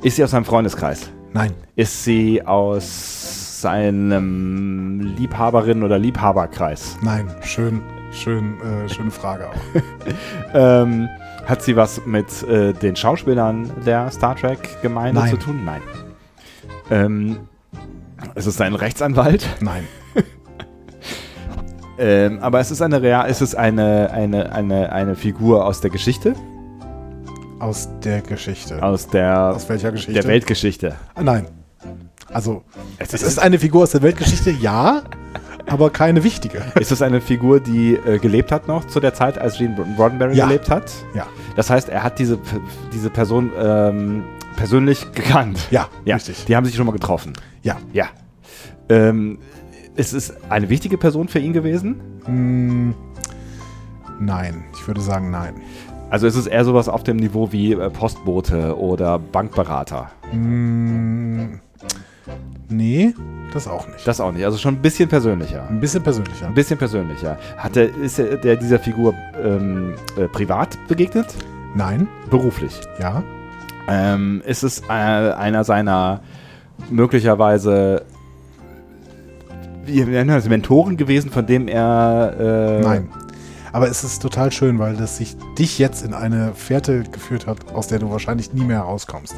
Ist 0.01 0.15
sie 0.15 0.23
aus 0.23 0.31
seinem 0.31 0.45
Freundeskreis? 0.45 1.09
nein, 1.33 1.53
Ist 1.75 2.03
sie 2.03 2.41
aus 2.45 3.61
seinem 3.61 5.15
Liebhaberin- 5.17 5.83
oder 5.83 5.97
Liebhaberkreis? 5.99 6.97
nein. 7.01 7.27
Schön, 7.41 7.81
schön, 8.11 8.55
äh, 8.61 8.87
schöne 8.89 9.11
Frage 9.11 9.47
auch. 9.49 9.81
Ähm, 10.53 11.09
hat 11.45 11.61
sie 11.61 11.75
was 11.75 12.05
mit 12.05 12.43
äh, 12.43 12.71
den 12.73 12.95
Schauspielern 12.95 13.69
der 13.85 14.09
Star 14.11 14.35
Trek-Gemeinde 14.35 15.25
zu 15.29 15.37
tun? 15.37 15.61
Nein. 15.65 15.81
Ähm, 16.89 17.37
ist 18.35 18.45
es 18.45 18.59
ein 18.61 18.75
Rechtsanwalt? 18.75 19.45
Nein, 19.59 19.83
Ähm, 21.99 22.37
aber 22.41 22.59
es 22.59 22.69
ist 22.69 22.81
eine 22.83 23.01
real, 23.01 23.25
es 23.27 23.41
ist 23.41 23.55
eine, 23.55 24.11
eine, 24.11 24.51
eine, 24.53 24.91
eine 24.91 25.15
Figur 25.15 25.65
aus 25.65 25.81
der 25.81 25.89
Geschichte, 25.89 26.35
aus 27.59 27.89
der 28.03 28.21
Geschichte. 28.21 28.81
aus 28.83 29.07
der, 29.07 29.49
Aus 29.55 29.67
welcher 29.69 29.91
Geschichte? 29.91 30.13
der 30.13 30.25
Weltgeschichte. 30.25 30.95
Ah, 31.15 31.23
Nein. 31.23 31.47
Also, 32.29 32.63
Es 32.97 33.13
es 33.13 33.23
ist 33.23 33.39
eine 33.39 33.57
Figur 33.57 33.83
aus 33.83 33.91
der 33.91 34.01
Weltgeschichte, 34.01 34.51
ja, 34.51 35.03
aber 35.65 35.89
keine 35.89 36.23
wichtige. 36.25 36.61
Ist 36.77 36.91
es 36.91 37.01
eine 37.01 37.21
Figur, 37.21 37.61
die 37.61 37.93
äh, 37.95 38.19
gelebt 38.19 38.51
hat 38.51 38.67
noch 38.67 38.85
zu 38.85 38.99
der 38.99 39.13
Zeit, 39.13 39.37
als 39.37 39.57
Gene 39.57 39.77
Roddenberry 39.97 40.35
Ja. 40.35 40.45
gelebt 40.45 40.69
hat? 40.69 40.91
Ja, 41.13 41.25
Das 41.55 41.69
heißt, 41.69 41.87
er 41.87 42.03
hat 42.03 42.19
diese, 42.19 42.37
diese 42.93 43.09
Person 43.09 43.51
ähm, 43.57 44.23
persönlich 44.57 45.09
gekannt. 45.13 45.57
ja, 45.71 45.87
Ja, 46.03 46.15
richtig. 46.15 46.43
die 46.45 46.55
haben 46.55 46.65
sich 46.65 46.75
schon 46.75 46.85
mal 46.85 46.91
getroffen. 46.91 47.31
Ja. 47.63 47.77
Ja. 47.93 48.07
Ähm, 48.89 49.39
ist 49.95 50.13
es 50.13 50.33
eine 50.49 50.67
wichtige 50.69 50.97
Person 50.97 51.29
für 51.29 51.39
ihn 51.39 51.53
gewesen? 51.53 51.95
Mm, 52.27 52.91
nein, 54.19 54.65
ich 54.73 54.85
würde 54.85 54.99
sagen 55.01 55.31
nein. 55.31 55.55
Also 56.09 56.25
ist 56.25 56.35
es 56.35 56.47
eher 56.47 56.63
sowas 56.63 56.87
auf 56.87 57.03
dem 57.03 57.17
Niveau 57.17 57.51
wie 57.51 57.73
äh, 57.73 57.89
Postbote 57.89 58.77
oder 58.77 59.19
Bankberater? 59.19 60.09
Mm, 60.31 61.55
nee, 62.69 63.13
das 63.53 63.67
auch 63.67 63.87
nicht. 63.87 64.07
Das 64.07 64.21
auch 64.21 64.31
nicht. 64.31 64.45
Also 64.45 64.57
schon 64.57 64.75
ein 64.75 64.81
bisschen 64.81 65.09
persönlicher. 65.09 65.67
Ein 65.69 65.81
bisschen 65.81 66.03
persönlicher. 66.03 66.47
Ein 66.47 66.53
bisschen 66.53 66.77
persönlicher. 66.77 67.37
Hat 67.57 67.75
er, 67.75 67.93
ist 67.97 68.19
er 68.19 68.37
der 68.37 68.55
dieser 68.55 68.79
Figur 68.79 69.13
ähm, 69.43 69.95
äh, 70.17 70.27
privat 70.27 70.77
begegnet? 70.87 71.27
Nein, 71.75 72.07
Beruflich? 72.29 72.79
ja, 72.99 73.21
Ähm, 73.89 74.41
ist 74.45 74.63
es 74.63 74.81
äh, 74.89 74.91
einer 74.93 75.63
seiner 75.63 76.21
möglicherweise 76.89 78.03
wie 79.85 80.03
Mentoren 80.49 80.97
gewesen, 80.97 81.31
von 81.31 81.45
dem 81.45 81.67
er 81.67 82.33
äh, 82.39 82.81
nein. 82.81 83.09
Aber 83.73 83.87
es 83.89 84.03
ist 84.03 84.21
total 84.21 84.51
schön, 84.51 84.79
weil 84.79 84.95
das 84.95 85.17
sich 85.17 85.35
dich 85.57 85.77
jetzt 85.79 86.03
in 86.05 86.13
eine 86.13 86.53
Fährte 86.53 87.03
geführt 87.03 87.47
hat, 87.47 87.73
aus 87.73 87.87
der 87.87 87.99
du 87.99 88.09
wahrscheinlich 88.11 88.53
nie 88.53 88.63
mehr 88.63 88.81
rauskommst. 88.81 89.35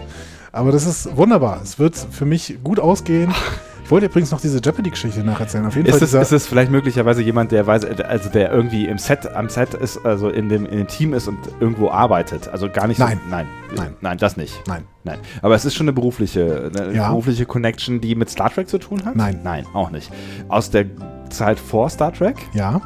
Aber 0.51 0.71
das 0.71 0.85
ist 0.85 1.15
wunderbar. 1.15 1.59
Es 1.63 1.77
wird 1.79 1.95
für 1.95 2.25
mich 2.25 2.57
gut 2.63 2.79
ausgehen. 2.79 3.33
Ich 3.81 3.91
wollte 3.91 4.05
übrigens 4.05 4.29
noch 4.29 4.39
diese 4.39 4.59
Jeopardy-Geschichte 4.59 5.23
nacherzählen. 5.23 5.65
Auf 5.65 5.75
jeden 5.75 5.87
Ist 5.87 5.97
Fall 5.97 6.03
es, 6.03 6.13
ist 6.13 6.31
es 6.31 6.45
vielleicht 6.45 6.69
möglicherweise 6.69 7.23
jemand, 7.23 7.51
der 7.51 7.65
weiß, 7.65 7.85
also 7.85 8.29
der 8.29 8.51
irgendwie 8.51 8.85
im 8.85 8.99
Set, 8.99 9.25
am 9.33 9.49
Set 9.49 9.73
ist, 9.73 10.05
also 10.05 10.29
in 10.29 10.47
dem, 10.47 10.67
in 10.67 10.77
dem 10.77 10.87
Team 10.87 11.15
ist 11.15 11.27
und 11.27 11.39
irgendwo 11.59 11.89
arbeitet? 11.89 12.47
Also 12.49 12.69
gar 12.69 12.85
nicht 12.85 12.99
Nein. 12.99 13.19
so. 13.23 13.31
Nein. 13.31 13.47
Nein. 13.75 13.95
Nein, 13.99 14.17
das 14.19 14.37
nicht. 14.37 14.61
Nein, 14.67 14.83
Nein. 15.05 15.17
Aber 15.41 15.55
es 15.55 15.65
ist 15.65 15.73
schon 15.73 15.85
eine 15.85 15.93
berufliche, 15.93 16.69
eine 16.77 16.93
Ja. 16.93 17.07
berufliche 17.09 17.47
Connection, 17.47 17.99
die 17.99 18.13
mit 18.13 18.29
Star 18.29 18.51
Trek 18.53 18.69
zu 18.69 18.77
tun 18.77 19.03
hat? 19.05 19.15
Nein. 19.15 19.39
Nein, 19.43 19.65
auch 19.73 19.89
nicht. 19.89 20.11
Aus 20.49 20.69
der 20.69 20.85
Zeit 21.31 21.57
vor 21.59 21.89
Star 21.89 22.13
Trek? 22.13 22.35
ja, 22.53 22.81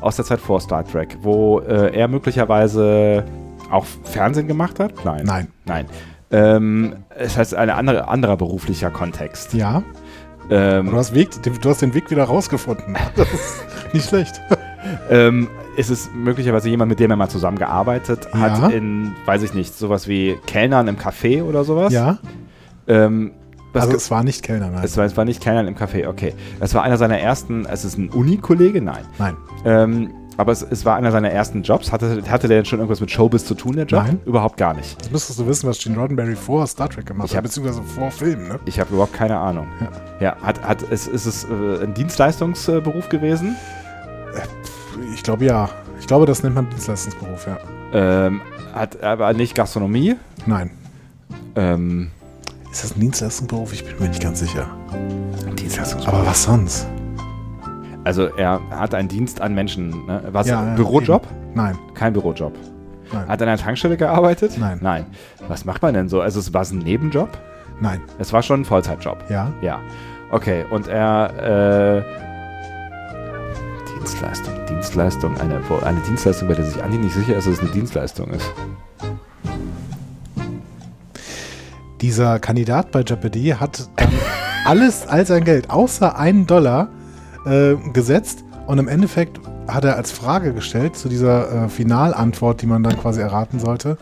Aus 0.00 0.16
der 0.16 0.24
Zeit 0.24 0.40
vor 0.40 0.60
Star 0.60 0.84
Trek, 0.84 1.16
wo 1.22 1.60
äh, 1.60 1.94
er 1.96 2.08
möglicherweise 2.08 3.24
auch 3.70 3.84
Fernsehen 4.04 4.46
gemacht 4.48 4.78
hat? 4.80 4.92
Nein. 5.04 5.24
Nein. 5.24 5.48
Nein. 5.66 5.86
Ähm, 6.30 6.96
es 7.16 7.36
heißt 7.36 7.54
ein 7.54 7.70
andere, 7.70 8.06
anderer 8.08 8.36
beruflicher 8.36 8.90
Kontext. 8.90 9.54
Ja. 9.54 9.82
Ähm, 10.50 10.90
Du 10.90 10.96
hast, 10.96 11.14
Weg, 11.14 11.30
du 11.42 11.68
hast 11.68 11.82
den 11.82 11.94
Weg 11.94 12.10
wieder 12.10 12.24
rausgefunden. 12.24 12.96
Das 13.16 13.28
ist 13.32 13.64
nicht 13.92 14.08
schlecht. 14.08 14.40
ähm, 15.10 15.48
ist 15.76 15.90
es 15.90 16.10
möglicherweise 16.14 16.68
jemand, 16.68 16.90
mit 16.90 17.00
dem 17.00 17.10
er 17.10 17.16
mal 17.16 17.28
zusammengearbeitet 17.28 18.28
Ja. 18.32 18.38
hat 18.62 18.72
in, 18.72 19.14
weiß 19.26 19.42
ich 19.42 19.54
nicht, 19.54 19.74
sowas 19.74 20.06
wie 20.08 20.36
Kellnern 20.46 20.86
im 20.88 20.96
Café 20.96 21.42
oder 21.42 21.64
sowas? 21.64 21.92
Ja. 21.92 22.18
Ähm, 22.86 23.32
was 23.72 23.84
Also 23.84 23.96
es 23.96 24.10
war 24.10 24.22
nicht 24.24 24.42
Kellner, 24.42 24.70
nein. 24.70 24.82
es, 24.84 24.96
war, 24.96 25.04
es 25.04 25.16
war 25.16 25.24
nicht 25.24 25.42
Kellnern 25.42 25.66
im 25.68 25.74
Café, 25.76 26.08
okay. 26.08 26.34
Es 26.60 26.74
war 26.74 26.82
einer 26.82 26.96
seiner 26.96 27.18
ersten, 27.18 27.66
es 27.66 27.84
ist 27.84 27.98
ein 27.98 28.08
Uni-Kollege? 28.10 28.80
Nein. 28.80 29.04
Nein. 29.18 29.36
Ähm, 29.64 30.10
aber 30.36 30.52
es, 30.52 30.62
es 30.62 30.84
war 30.84 30.94
einer 30.94 31.10
seiner 31.10 31.30
ersten 31.32 31.62
Jobs. 31.64 31.90
Hatte, 31.90 32.22
hatte 32.30 32.46
der 32.46 32.58
denn 32.58 32.64
schon 32.64 32.78
irgendwas 32.78 33.00
mit 33.00 33.10
Showbiz 33.10 33.44
zu 33.44 33.54
tun, 33.56 33.74
der 33.74 33.86
Job? 33.86 34.04
Nein. 34.04 34.20
Überhaupt 34.24 34.56
gar 34.56 34.72
nicht. 34.72 34.92
Jetzt 35.02 35.10
müsstest 35.10 35.38
du 35.40 35.46
wissen, 35.48 35.68
was 35.68 35.78
Gene 35.80 35.98
Roddenberry 35.98 36.36
vor 36.36 36.64
Star 36.68 36.88
Trek 36.88 37.06
gemacht 37.06 37.26
Ich 37.26 37.32
hat, 37.32 37.38
hab- 37.38 37.42
beziehungsweise 37.44 37.82
vor 37.82 38.10
Filmen, 38.12 38.46
ne? 38.46 38.60
Ich 38.64 38.78
habe 38.78 38.90
überhaupt 38.94 39.14
keine 39.14 39.36
Ahnung. 39.36 39.66
Ja, 40.20 40.36
hat, 40.40 40.62
hat, 40.62 40.82
ist, 40.82 41.08
ist 41.08 41.26
es 41.26 41.44
äh, 41.44 41.82
ein 41.82 41.92
Dienstleistungsberuf 41.94 43.08
gewesen? 43.08 43.56
Ich 45.14 45.22
glaube 45.22 45.44
ja. 45.44 45.68
Ich 46.00 46.06
glaube, 46.06 46.26
das 46.26 46.42
nennt 46.44 46.54
man 46.54 46.68
Dienstleistungsberuf, 46.70 47.46
ja. 47.46 47.58
Ähm, 47.92 48.40
hat 48.72 49.02
aber 49.02 49.32
nicht 49.32 49.54
Gastronomie? 49.56 50.14
Nein. 50.46 50.70
Ähm, 51.56 52.10
Ist 52.70 52.84
das 52.84 52.96
ein 52.96 53.00
Dienstleistungsberuf? 53.00 53.72
Ich 53.72 53.84
bin 53.84 53.98
mir 53.98 54.08
nicht 54.08 54.22
ganz 54.22 54.40
sicher. 54.40 54.66
Dienstleistungsberuf. 55.58 56.18
Aber 56.18 56.26
was 56.26 56.42
sonst? 56.42 56.86
Also 58.04 58.26
er 58.36 58.60
hat 58.70 58.94
einen 58.94 59.08
Dienst 59.08 59.40
an 59.40 59.54
Menschen. 59.54 60.06
Ne? 60.06 60.22
Was? 60.32 60.46
Ja, 60.46 60.64
ja, 60.64 60.74
Bürojob? 60.74 61.26
Nein. 61.54 61.78
Kein 61.94 62.12
Bürojob. 62.12 62.54
Nein. 63.12 63.28
Hat 63.28 63.40
er 63.40 63.46
an 63.46 63.52
einer 63.52 63.58
Tankstelle 63.58 63.96
gearbeitet? 63.96 64.56
Nein. 64.58 64.78
Nein. 64.80 65.06
Was 65.48 65.64
macht 65.64 65.82
man 65.82 65.94
denn 65.94 66.08
so? 66.08 66.20
Also 66.20 66.40
es 66.40 66.52
war 66.52 66.62
es 66.62 66.70
ein 66.70 66.78
Nebenjob? 66.78 67.30
Nein. 67.80 68.00
Es 68.18 68.32
war 68.32 68.42
schon 68.42 68.62
ein 68.62 68.64
Vollzeitjob. 68.64 69.24
Ja. 69.30 69.52
Ja. 69.62 69.80
Okay. 70.30 70.64
Und 70.70 70.88
er 70.88 72.04
äh, 72.04 73.98
Dienstleistung, 73.98 74.54
Dienstleistung, 74.66 75.40
eine, 75.40 75.60
eine 75.84 76.00
Dienstleistung, 76.00 76.48
bei 76.48 76.54
der 76.54 76.64
sich 76.64 76.82
Andi 76.82 76.98
nicht 76.98 77.14
sicher 77.14 77.36
ist, 77.36 77.46
dass 77.46 77.54
es 77.54 77.60
eine 77.60 77.70
Dienstleistung 77.70 78.28
ist. 78.28 78.52
Dieser 82.00 82.38
Kandidat 82.38 82.90
bei 82.92 83.00
Jeopardy 83.02 83.54
hat 83.58 83.88
dann 83.96 84.08
alles, 84.64 85.06
all 85.06 85.26
sein 85.26 85.44
Geld, 85.44 85.70
außer 85.70 86.18
einen 86.18 86.46
Dollar, 86.46 86.88
äh, 87.46 87.74
gesetzt 87.92 88.44
und 88.66 88.78
im 88.78 88.88
Endeffekt 88.88 89.40
hat 89.66 89.84
er 89.84 89.96
als 89.96 90.12
Frage 90.12 90.52
gestellt 90.54 90.96
zu 90.96 91.08
dieser 91.08 91.64
äh, 91.64 91.68
Finalantwort, 91.68 92.62
die 92.62 92.66
man 92.66 92.82
dann 92.82 92.98
quasi 92.98 93.20
erraten 93.20 93.58
sollte. 93.58 93.98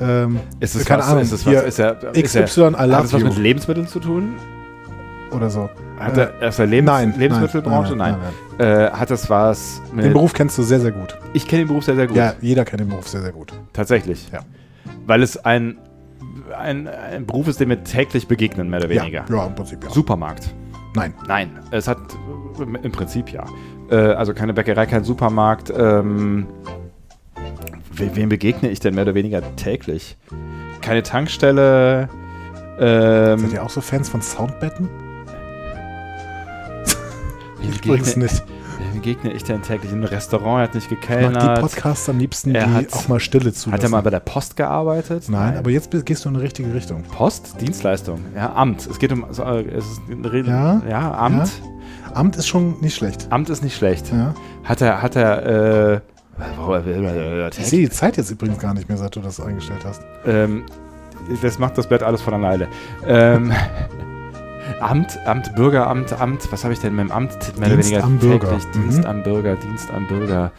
Ähm, 0.00 0.38
Ist 0.60 0.76
es 0.76 0.84
keine 0.84 1.02
was, 1.02 1.08
Ahnung, 1.10 1.22
ist 1.22 1.32
es 1.32 1.44
hier, 1.44 1.58
was, 1.58 1.64
ist 1.64 1.78
er, 1.78 2.14
ist 2.14 2.34
XY, 2.34 2.60
er, 2.60 2.70
I 2.70 2.74
hat 2.74 2.88
love 2.88 3.04
es 3.04 3.12
was 3.12 3.20
you 3.20 3.26
mit 3.26 3.38
Lebensmitteln 3.38 3.86
zu 3.88 4.00
tun? 4.00 4.34
oder 5.32 5.48
so. 5.48 5.70
Hat 5.98 6.16
Äh, 6.18 6.28
er 6.40 6.48
aus 6.48 6.56
der 6.56 6.66
Lebens 6.66 6.90
nein, 6.90 7.14
Lebensmittelbranche? 7.16 7.94
nein, 7.94 8.16
Nein. 8.18 8.32
nein, 8.58 8.66
Äh, 8.88 8.90
hat 8.90 9.10
das 9.12 9.30
was 9.30 9.80
mit. 9.92 10.04
Den 10.04 10.12
Beruf 10.12 10.32
kennst 10.32 10.58
du 10.58 10.62
sehr, 10.64 10.80
sehr 10.80 10.90
gut. 10.90 11.16
ich 11.34 11.46
kenne 11.46 11.62
den 11.62 11.68
Beruf 11.68 11.84
sehr, 11.84 11.94
sehr 11.94 12.08
gut. 12.08 12.16
Ja, 12.16 12.34
jeder 12.40 12.64
kennt 12.64 12.80
den 12.80 12.88
Beruf 12.88 13.06
sehr, 13.08 13.20
sehr 13.22 13.30
gut. 13.30 13.52
Tatsächlich. 13.72 14.28
Ja. 14.32 14.40
Weil 15.06 15.22
es 15.22 15.36
ein, 15.44 15.76
ein, 16.56 16.88
ein 16.88 17.26
Beruf 17.26 17.48
ist, 17.48 17.60
dem 17.60 17.68
wir 17.68 17.82
täglich 17.84 18.28
begegnen, 18.28 18.70
mehr 18.70 18.80
oder 18.80 18.88
weniger. 18.88 19.24
Ja, 19.28 19.36
ja, 19.36 19.46
im 19.46 19.54
Prinzip 19.54 19.82
ja. 19.84 19.90
Supermarkt. 19.90 20.54
Nein. 20.94 21.14
Nein, 21.26 21.58
es 21.70 21.86
hat 21.86 21.98
im 22.58 22.92
Prinzip 22.92 23.32
ja. 23.32 23.44
Äh, 23.90 23.96
also 23.96 24.34
keine 24.34 24.52
Bäckerei, 24.54 24.86
kein 24.86 25.04
Supermarkt. 25.04 25.72
Ähm, 25.76 26.46
we 27.92 28.14
wem 28.16 28.28
begegne 28.28 28.70
ich 28.70 28.80
denn 28.80 28.94
mehr 28.94 29.04
oder 29.04 29.14
weniger 29.14 29.42
täglich? 29.56 30.16
Keine 30.80 31.02
Tankstelle. 31.02 32.08
Ähm, 32.78 33.38
Seid 33.38 33.52
ihr 33.52 33.62
auch 33.62 33.70
so 33.70 33.80
Fans 33.80 34.08
von 34.08 34.22
Soundbetten? 34.22 34.88
Ich 37.62 37.84
übrigens 37.84 38.14
begegne, 38.14 38.24
nicht. 38.24 38.42
Begegne 38.92 39.32
ich 39.32 39.44
denn 39.44 39.62
täglich? 39.62 39.90
In 39.92 39.98
einem 39.98 40.04
Restaurant, 40.08 40.58
er 40.58 40.62
hat 40.64 40.74
nicht 40.74 40.90
Ich 40.90 40.98
mag 40.98 41.00
die 41.02 41.06
gekellnert. 41.08 41.60
Podcasts 41.60 42.08
am 42.08 42.18
liebsten, 42.18 42.54
Er 42.54 42.66
die 42.66 42.72
hat- 42.72 42.92
auch 42.92 43.08
mal 43.08 43.20
Stille 43.20 43.52
zulassen. 43.52 43.72
Hat 43.72 43.82
er 43.82 43.88
mal 43.88 44.02
bei 44.02 44.10
der 44.10 44.20
Post 44.20 44.56
gearbeitet? 44.56 45.24
Nein, 45.28 45.56
aber 45.56 45.70
jetzt 45.70 45.90
gehst 46.06 46.24
du 46.24 46.28
in 46.28 46.34
die 46.36 46.40
richtige 46.40 46.72
Richtung. 46.74 47.02
Post? 47.04 47.60
Dienstleistung. 47.60 48.20
Ja, 48.36 48.52
Amt. 48.54 48.86
Es 48.86 48.98
geht 48.98 49.12
um. 49.12 49.24
äh, 49.24 49.26
Es 49.70 49.84
ist 49.86 50.00
eine 50.10 50.32
Rede. 50.32 50.50
Ja, 50.50 50.82
ja 50.88 51.14
Amt. 51.14 51.50
Amt 52.14 52.36
ist 52.36 52.48
schon 52.48 52.80
nicht 52.80 52.94
schlecht. 52.96 53.26
Amt 53.30 53.50
ist 53.50 53.62
nicht 53.62 53.76
schlecht. 53.76 54.10
Ja. 54.12 54.34
Hat 54.64 54.80
er, 54.80 55.00
hat 55.02 55.16
er, 55.16 55.46
äh, 55.94 56.00
Ich 57.58 57.66
sehe 57.66 57.80
die 57.80 57.90
Zeit 57.90 58.16
jetzt 58.16 58.30
übrigens 58.30 58.58
gar 58.58 58.74
nicht 58.74 58.88
mehr, 58.88 58.96
seit 58.98 59.14
du 59.14 59.20
das 59.20 59.40
eingestellt 59.40 59.84
hast. 59.84 60.02
ähm, 60.26 60.64
das 61.42 61.58
macht 61.58 61.76
das 61.78 61.86
Blatt 61.86 62.02
alles 62.02 62.22
von 62.22 62.32
alleine. 62.34 62.66
Ähm, 63.06 63.52
Amt, 64.80 65.18
Amt, 65.26 65.54
Bürgeramt, 65.56 66.12
Amt, 66.20 66.50
was 66.52 66.64
habe 66.64 66.72
ich 66.72 66.80
denn 66.80 66.94
mit 66.94 67.06
dem 67.06 67.12
Amt 67.12 67.58
mehr 67.58 67.68
oder 67.68 67.76
Dienst 67.76 67.90
weniger 67.90 68.04
am 68.04 68.18
Bürger. 68.18 68.48
täglich? 68.50 68.66
Mhm. 68.74 68.82
Dienst 68.82 69.06
am 69.06 69.22
Bürger, 69.22 69.56
Dienst 69.56 69.90
am 69.90 70.06
Bürger. 70.06 70.52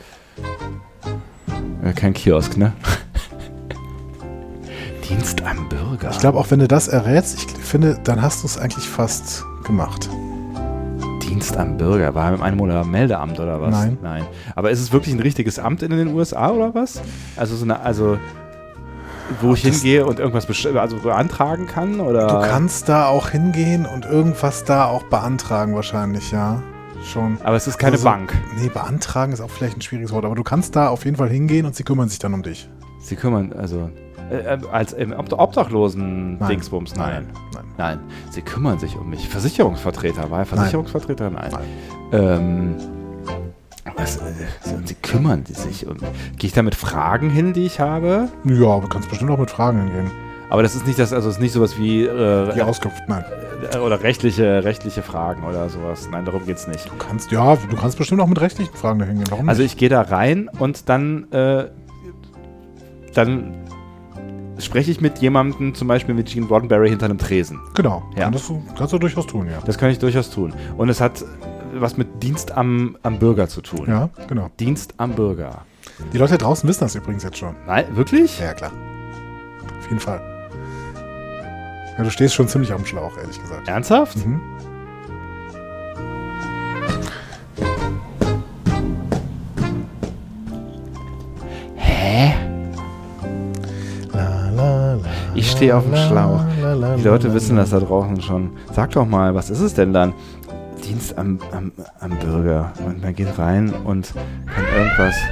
Kein 1.96 2.14
Kiosk, 2.14 2.58
ne? 2.58 2.74
Dienst 5.10 5.42
am 5.44 5.68
Bürger. 5.70 6.10
Ich 6.12 6.20
glaube, 6.20 6.38
auch 6.38 6.52
wenn 6.52 6.60
du 6.60 6.68
das 6.68 6.88
errätst, 6.88 7.38
ich 7.38 7.48
finde, 7.64 8.00
dann 8.04 8.22
hast 8.22 8.44
du 8.44 8.48
es 8.48 8.58
eigentlich 8.58 8.88
fast 8.88 9.44
gemacht. 9.64 10.10
Dienst 11.22 11.58
am 11.58 11.78
Bürger. 11.78 12.14
War 12.14 12.30
er 12.30 12.36
im 12.36 12.42
Einwohner- 12.42 12.82
oder 12.82 12.86
Meldeamt 12.86 13.40
oder 13.40 13.62
was? 13.62 13.72
Nein. 13.72 13.98
Nein. 14.02 14.26
Aber 14.56 14.70
ist 14.72 14.80
es 14.80 14.92
wirklich 14.92 15.16
ein 15.16 15.22
richtiges 15.22 15.60
Amt 15.60 15.82
in 15.82 15.92
den 15.92 16.14
USA 16.14 16.50
oder 16.52 16.76
was? 16.76 17.02
Also 17.36 17.56
so 17.56 17.64
eine, 17.64 17.80
also 17.80 18.18
wo 19.42 19.54
ich 19.54 19.62
hingehe 19.62 20.06
und 20.06 20.20
irgendwas 20.20 20.48
also 20.76 20.98
beantragen 20.98 21.68
kann 21.68 22.00
oder? 22.00 22.28
Du 22.28 22.40
kannst 22.48 22.90
da 22.90 23.08
auch 23.08 23.30
hingehen 23.30 23.86
und 23.86 24.06
irgendwas 24.06 24.64
da 24.66 24.86
auch 24.86 25.04
beantragen, 25.04 25.76
wahrscheinlich, 25.76 26.32
ja. 26.32 26.62
Schon. 27.04 27.38
Aber 27.44 27.56
es 27.56 27.66
ist 27.68 27.80
keine 27.80 27.94
Also 27.94 28.04
so- 28.04 28.10
Bank. 28.10 28.34
Nee, 28.60 28.70
beantragen 28.70 29.34
ist 29.34 29.42
auch 29.42 29.50
vielleicht 29.50 29.76
ein 29.78 29.82
schwieriges 29.82 30.12
Wort, 30.12 30.24
aber 30.26 30.36
du 30.36 30.44
kannst 30.44 30.76
da 30.76 30.90
auf 30.90 31.06
jeden 31.06 31.18
Fall 31.18 31.30
hingehen 31.30 31.66
und 31.66 31.76
sie 31.76 31.84
kümmern 31.84 32.10
sich 32.10 32.20
dann 32.20 32.34
um 32.34 32.44
dich. 32.44 32.70
Sie 33.00 33.16
kümmern, 33.16 33.54
also 33.54 33.90
äh, 34.30 34.36
äh, 34.36 34.58
als 34.72 34.94
im 34.94 35.12
Obd- 35.12 35.34
Obdachlosen 35.38 36.38
Nein. 36.38 36.50
Dingsbums, 36.50 36.96
nein. 36.96 37.28
Nein. 37.54 37.64
Nein, 37.78 38.00
sie 38.30 38.42
kümmern 38.44 38.78
sich 38.78 38.96
um 38.98 39.10
mich. 39.10 39.28
Versicherungsvertreter, 39.30 40.30
war 40.30 40.40
er 40.40 40.46
Versicherungsvertreter? 40.46 41.32
Nein. 41.32 41.50
Nein. 41.52 41.64
Ähm, 42.12 42.76
was, 43.96 44.18
äh, 44.18 44.22
sie, 44.86 44.94
kümmern 44.96 45.46
sich 45.46 45.88
um 45.88 45.98
Gehe 45.98 46.48
ich 46.48 46.54
da 46.54 46.62
mit 46.62 46.76
Fragen 46.76 47.30
hin, 47.30 47.54
die 47.54 47.66
ich 47.66 47.80
habe? 47.80 48.30
Ja, 48.46 48.68
aber 48.68 48.82
du 48.84 48.88
kannst 48.90 49.10
bestimmt 49.10 49.32
auch 49.32 49.38
mit 49.40 49.50
Fragen 49.52 49.80
hingehen. 49.84 50.12
Aber 50.50 50.64
das 50.64 50.76
ist 50.76 50.86
nicht 50.86 51.00
das, 51.00 51.14
also 51.14 51.30
es 51.30 51.36
ist 51.36 51.42
nicht 51.42 51.54
sowas 51.54 51.78
wie 51.80 52.04
äh, 52.04 52.54
Die 52.54 52.62
Auskunft, 52.62 53.02
nein. 53.08 53.24
äh, 53.74 53.78
oder 53.78 54.04
rechtliche, 54.04 54.64
rechtliche 54.64 55.02
Fragen 55.02 55.44
oder 55.44 55.70
sowas. 55.70 56.10
Nein, 56.12 56.26
darum 56.26 56.46
geht's 56.46 56.68
nicht. 56.68 56.88
Du 56.90 56.96
kannst, 56.98 57.32
ja, 57.32 57.56
du 57.56 57.76
kannst 57.78 57.98
bestimmt 57.98 58.20
auch 58.22 58.28
mit 58.28 58.42
rechtlichen 58.42 58.74
Fragen 58.76 59.00
da 59.00 59.06
hingehen. 59.06 59.28
Warum 59.30 59.48
Also 59.48 59.62
nicht? 59.62 59.74
ich 59.74 59.78
gehe 59.78 59.88
da 59.90 60.02
rein 60.02 60.50
und 60.60 60.90
dann, 60.90 61.32
äh, 61.32 61.68
dann 63.14 63.54
spreche 64.60 64.92
ich 64.92 65.02
mit 65.02 65.20
jemandem, 65.20 65.74
zum 65.74 65.88
Beispiel 65.88 66.14
mit 66.14 66.28
Gene 66.28 66.46
Roddenberry 66.48 66.90
hinter 66.90 67.06
einem 67.06 67.18
Tresen. 67.18 67.60
Genau. 67.74 68.04
Ja. 68.16 68.26
Kannst, 68.30 68.50
du, 68.50 68.62
kannst 68.78 68.94
du 68.94 68.98
durchaus 69.00 69.28
tun, 69.28 69.48
ja. 69.48 69.60
Das 69.66 69.78
kann 69.78 69.90
ich 69.90 70.00
durchaus 70.00 70.30
tun. 70.30 70.54
Und 70.78 70.90
es 70.90 71.02
hat 71.02 71.24
was 71.76 71.98
mit 71.98 72.22
Dienst 72.24 72.52
am, 72.58 72.98
am 73.04 73.20
Bürger 73.20 73.48
zu 73.48 73.62
tun. 73.62 73.86
Ja, 73.88 74.10
genau. 74.28 74.50
Dienst 74.60 74.94
am 74.98 75.14
Bürger. 75.14 75.66
Die 76.14 76.18
Leute 76.18 76.38
draußen 76.38 76.68
wissen 76.68 76.82
das 76.82 76.96
übrigens 76.96 77.24
jetzt 77.24 77.38
schon. 77.38 77.56
Nein, 77.68 77.86
wirklich? 77.96 78.40
Ja, 78.40 78.54
klar. 78.54 78.72
Auf 79.80 79.86
jeden 79.88 80.00
Fall. 80.00 80.22
Ja, 81.98 82.04
du 82.04 82.10
stehst 82.10 82.34
schon 82.34 82.48
ziemlich 82.48 82.72
am 82.72 82.86
Schlauch, 82.86 83.18
ehrlich 83.18 83.40
gesagt. 83.40 83.68
Ernsthaft? 83.68 84.18
Mhm. 84.26 84.40
Hä? 91.76 92.34
La, 94.14 94.50
la, 94.56 94.94
la, 94.96 95.00
Ich 95.34 95.52
stehe 95.52 95.76
auf 95.76 95.84
dem 95.84 95.94
la, 95.94 96.08
Schlauch. 96.08 96.42
la, 96.62 96.74
la, 96.74 96.96
Die 96.96 97.04
Leute 97.04 97.34
wissen 97.34 97.56
das 97.58 97.72
da 97.72 97.80
draußen 97.80 98.22
schon. 98.22 98.52
Sag 98.74 98.92
doch 98.92 99.06
mal, 99.06 99.34
was 99.36 99.50
ist 99.50 99.62
es 99.62 99.74
denn 99.74 99.94
dann? 99.94 100.14
Dienst 100.82 101.18
am, 101.18 101.40
am, 101.52 101.72
am 102.00 102.20
Bürger. 102.20 102.74
Und 102.86 103.02
man 103.02 103.16
geht 103.16 103.38
rein 103.38 103.74
und 103.74 104.14
kann 104.46 104.66
irgendwas. 104.76 105.16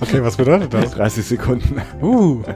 Okay, 0.00 0.22
was 0.22 0.36
bedeutet 0.36 0.72
das? 0.72 0.92
30 0.92 1.26
Sekunden. 1.26 1.82
Uh. 2.00 2.44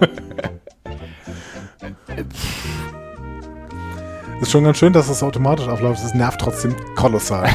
Ist 4.41 4.51
schon 4.51 4.65
ganz 4.65 4.79
schön, 4.79 4.93
dass 4.93 5.09
es 5.09 5.23
automatisch 5.23 5.69
abläuft. 5.69 6.05
Es 6.05 6.15
nervt 6.15 6.41
trotzdem 6.41 6.75
kolossal. 6.97 7.49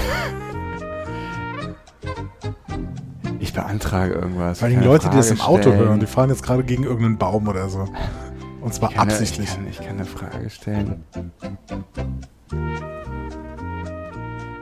Ich 3.40 3.54
beantrage 3.54 4.14
irgendwas. 4.14 4.60
Vor 4.60 4.70
allem 4.70 4.84
Leute, 4.84 5.10
die 5.10 5.18
das 5.18 5.30
im 5.30 5.36
Frage 5.38 5.52
Auto 5.52 5.62
stellen. 5.64 5.80
hören, 5.80 6.00
die 6.00 6.06
fahren 6.06 6.30
jetzt 6.30 6.44
gerade 6.44 6.64
gegen 6.64 6.84
irgendeinen 6.84 7.18
Baum 7.18 7.50
oder 7.50 7.68
so. 7.68 7.90
Und 8.68 8.74
zwar 8.74 8.92
Ich 8.92 9.00
absichtlich. 9.00 9.48
Ich 9.48 9.56
kann, 9.56 9.68
ich 9.70 9.78
kann 9.78 9.88
eine 9.96 10.04
Frage 10.04 10.50
stellen. 10.50 11.06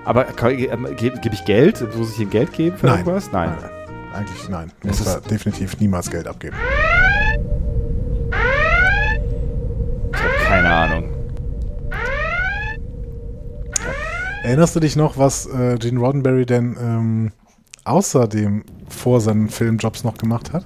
Aber 0.06 0.28
ähm, 0.48 0.88
gebe 0.96 1.20
geb 1.20 1.34
ich 1.34 1.44
Geld? 1.44 1.82
Muss 1.98 2.13
ich 2.13 2.20
ihm 2.20 2.30
Geld 2.30 2.54
geben 2.54 2.78
für 2.78 2.86
Nein. 2.86 3.00
irgendwas? 3.00 3.32
Nein. 3.32 3.50
Nein, 3.60 3.70
eigentlich 4.13 4.48
nein. 4.48 4.72
Du 4.82 4.89
musst 4.89 5.08
da 5.08 5.15
ist- 5.15 5.32
definitiv 5.32 5.80
niemals 5.80 6.12
Geld 6.12 6.28
abgeben. 6.28 6.56
Ich 10.13 10.20
habe 10.22 10.34
keine 10.48 10.70
Ahnung. 10.72 11.10
Erinnerst 14.44 14.76
du 14.76 14.80
dich 14.82 14.96
noch, 14.96 15.18
was 15.18 15.48
äh, 15.48 15.80
Gene 15.80 16.00
Roddenberry 16.00 16.46
denn 16.46 16.78
ähm, 16.80 17.32
außerdem 17.86 18.65
vor 18.88 19.20
seinen 19.20 19.50
Filmjobs 19.50 20.04
noch 20.04 20.20
gemacht 20.20 20.54
hat? 20.54 20.63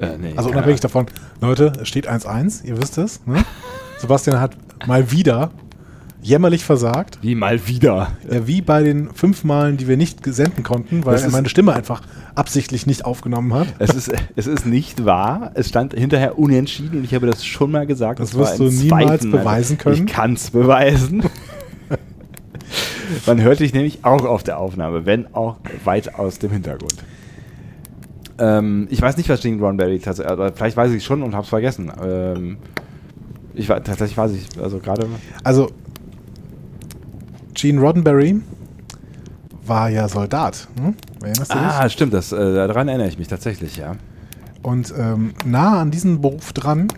Äh, 0.00 0.18
nee, 0.18 0.32
Also 0.36 0.50
unabhängig 0.50 0.80
davon, 0.80 1.06
Leute, 1.40 1.72
es 1.80 1.88
steht 1.88 2.08
1-1, 2.08 2.64
ihr 2.64 2.80
wisst 2.80 2.98
es. 2.98 3.24
Ne? 3.26 3.44
Sebastian 3.98 4.40
hat 4.40 4.56
mal 4.86 5.10
wieder 5.10 5.50
jämmerlich 6.22 6.64
versagt. 6.64 7.18
Wie 7.22 7.34
mal 7.34 7.66
wieder. 7.66 8.12
Ja, 8.30 8.46
wie 8.46 8.60
bei 8.60 8.82
den 8.82 9.10
fünf 9.14 9.44
Malen, 9.44 9.76
die 9.76 9.88
wir 9.88 9.96
nicht 9.96 10.24
senden 10.26 10.62
konnten, 10.62 11.04
weil 11.04 11.14
Das 11.14 11.24
er 11.24 11.30
meine 11.30 11.48
Stimme 11.48 11.72
einfach 11.72 12.02
absichtlich 12.34 12.86
nicht 12.86 13.04
aufgenommen 13.04 13.54
hat. 13.54 13.68
Es 13.78 13.90
ist, 13.94 14.12
es 14.36 14.46
ist 14.46 14.66
nicht 14.66 15.04
wahr. 15.04 15.52
Es 15.54 15.68
stand 15.68 15.94
hinterher 15.94 16.38
unentschieden 16.38 16.98
und 16.98 17.04
ich 17.04 17.14
habe 17.14 17.26
das 17.26 17.44
schon 17.44 17.70
mal 17.70 17.86
gesagt. 17.86 18.20
Das 18.20 18.34
war 18.34 18.42
wirst 18.42 18.58
du 18.58 18.64
niemals 18.64 19.22
zweiten 19.22 19.30
beweisen 19.30 19.78
können. 19.78 20.06
Ich 20.06 20.12
kann 20.12 20.34
es 20.34 20.50
beweisen. 20.50 21.22
Man 23.26 23.40
hört 23.42 23.60
dich 23.60 23.72
nämlich 23.74 24.04
auch 24.04 24.24
auf 24.24 24.44
der 24.44 24.58
Aufnahme, 24.58 25.04
wenn 25.04 25.34
auch 25.34 25.56
weit 25.84 26.14
aus 26.14 26.38
dem 26.38 26.52
Hintergrund. 26.52 26.94
Ähm, 28.40 28.88
ich 28.90 29.00
weiß 29.00 29.16
nicht, 29.16 29.28
was 29.28 29.42
Gene 29.42 29.60
Roddenberry 29.60 29.98
tatsächlich, 29.98 30.32
aber 30.32 30.52
vielleicht 30.52 30.76
weiß 30.76 30.90
ich 30.90 30.98
es 30.98 31.04
schon 31.04 31.22
und 31.22 31.34
habe 31.34 31.44
es 31.44 31.48
vergessen. 31.50 31.92
Ähm, 32.02 32.56
ich 33.54 33.68
war, 33.68 33.82
tatsächlich 33.84 34.16
weiß 34.16 34.32
ich, 34.32 34.48
also 34.60 34.78
gerade. 34.78 35.06
Also, 35.44 35.70
Gene 37.54 37.80
Roddenberry 37.80 38.40
war 39.66 39.90
ja 39.90 40.08
Soldat. 40.08 40.68
Hm? 40.80 40.94
Erinnerst 41.22 41.52
du 41.52 41.58
dich? 41.58 41.66
Ah, 41.66 41.88
stimmt, 41.90 42.14
das, 42.14 42.32
äh, 42.32 42.54
daran 42.54 42.88
erinnere 42.88 43.08
ich 43.08 43.18
mich 43.18 43.28
tatsächlich, 43.28 43.76
ja. 43.76 43.92
Und 44.62 44.92
ähm, 44.96 45.34
nah 45.44 45.80
an 45.80 45.90
diesem 45.90 46.20
Beruf 46.20 46.52
dran 46.52 46.88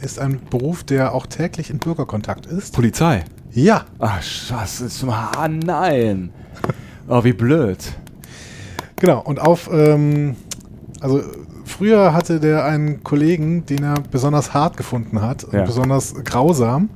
ist 0.00 0.18
ein 0.18 0.40
Beruf, 0.50 0.84
der 0.84 1.14
auch 1.14 1.26
täglich 1.26 1.70
in 1.70 1.78
Bürgerkontakt 1.78 2.46
ist. 2.46 2.74
Polizei. 2.74 3.24
Ja, 3.52 3.84
Ach, 3.98 4.22
Scheiße, 4.22 4.86
ist 4.86 5.04
ah, 5.04 5.48
nein. 5.48 6.30
Oh, 7.08 7.24
wie 7.24 7.32
blöd. 7.32 7.78
genau. 8.96 9.20
Und 9.20 9.40
auf, 9.40 9.68
ähm, 9.72 10.36
also 11.00 11.22
früher 11.64 12.12
hatte 12.12 12.40
der 12.40 12.64
einen 12.64 13.02
Kollegen, 13.02 13.64
den 13.66 13.82
er 13.82 13.94
besonders 14.10 14.54
hart 14.54 14.76
gefunden 14.76 15.20
hat 15.22 15.46
Ja. 15.52 15.60
und 15.60 15.66
besonders 15.66 16.14
grausam 16.24 16.88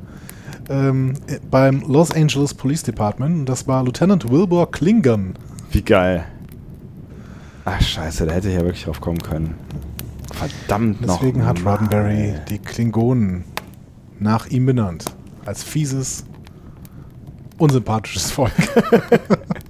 ähm, 0.69 1.15
äh, 1.27 1.39
beim 1.51 1.83
Los 1.87 2.11
Angeles 2.11 2.55
Police 2.55 2.83
Department. 2.83 3.37
Und 3.41 3.47
das 3.49 3.67
war 3.67 3.83
Lieutenant 3.85 4.31
Wilbur 4.31 4.71
Klingon. 4.71 5.35
Wie 5.71 5.83
geil. 5.83 6.25
Ach, 7.65 7.81
scheiße, 7.81 8.27
da 8.27 8.33
hätte 8.33 8.49
ich 8.49 8.55
ja 8.55 8.61
wirklich 8.61 8.85
drauf 8.85 9.01
kommen 9.01 9.19
können. 9.23 9.55
Verdammt 10.33 11.01
noch. 11.07 11.19
Deswegen 11.21 11.47
hat. 11.47 11.65
Roddenberry 11.65 12.35
die 12.49 12.59
Klingonen 12.59 13.45
nach 14.19 14.47
ihm 14.47 14.67
benannt. 14.67 15.05
Als 15.47 15.63
fieses, 15.63 16.25
unsympathisches 17.59 18.31
Volk. 18.31 18.53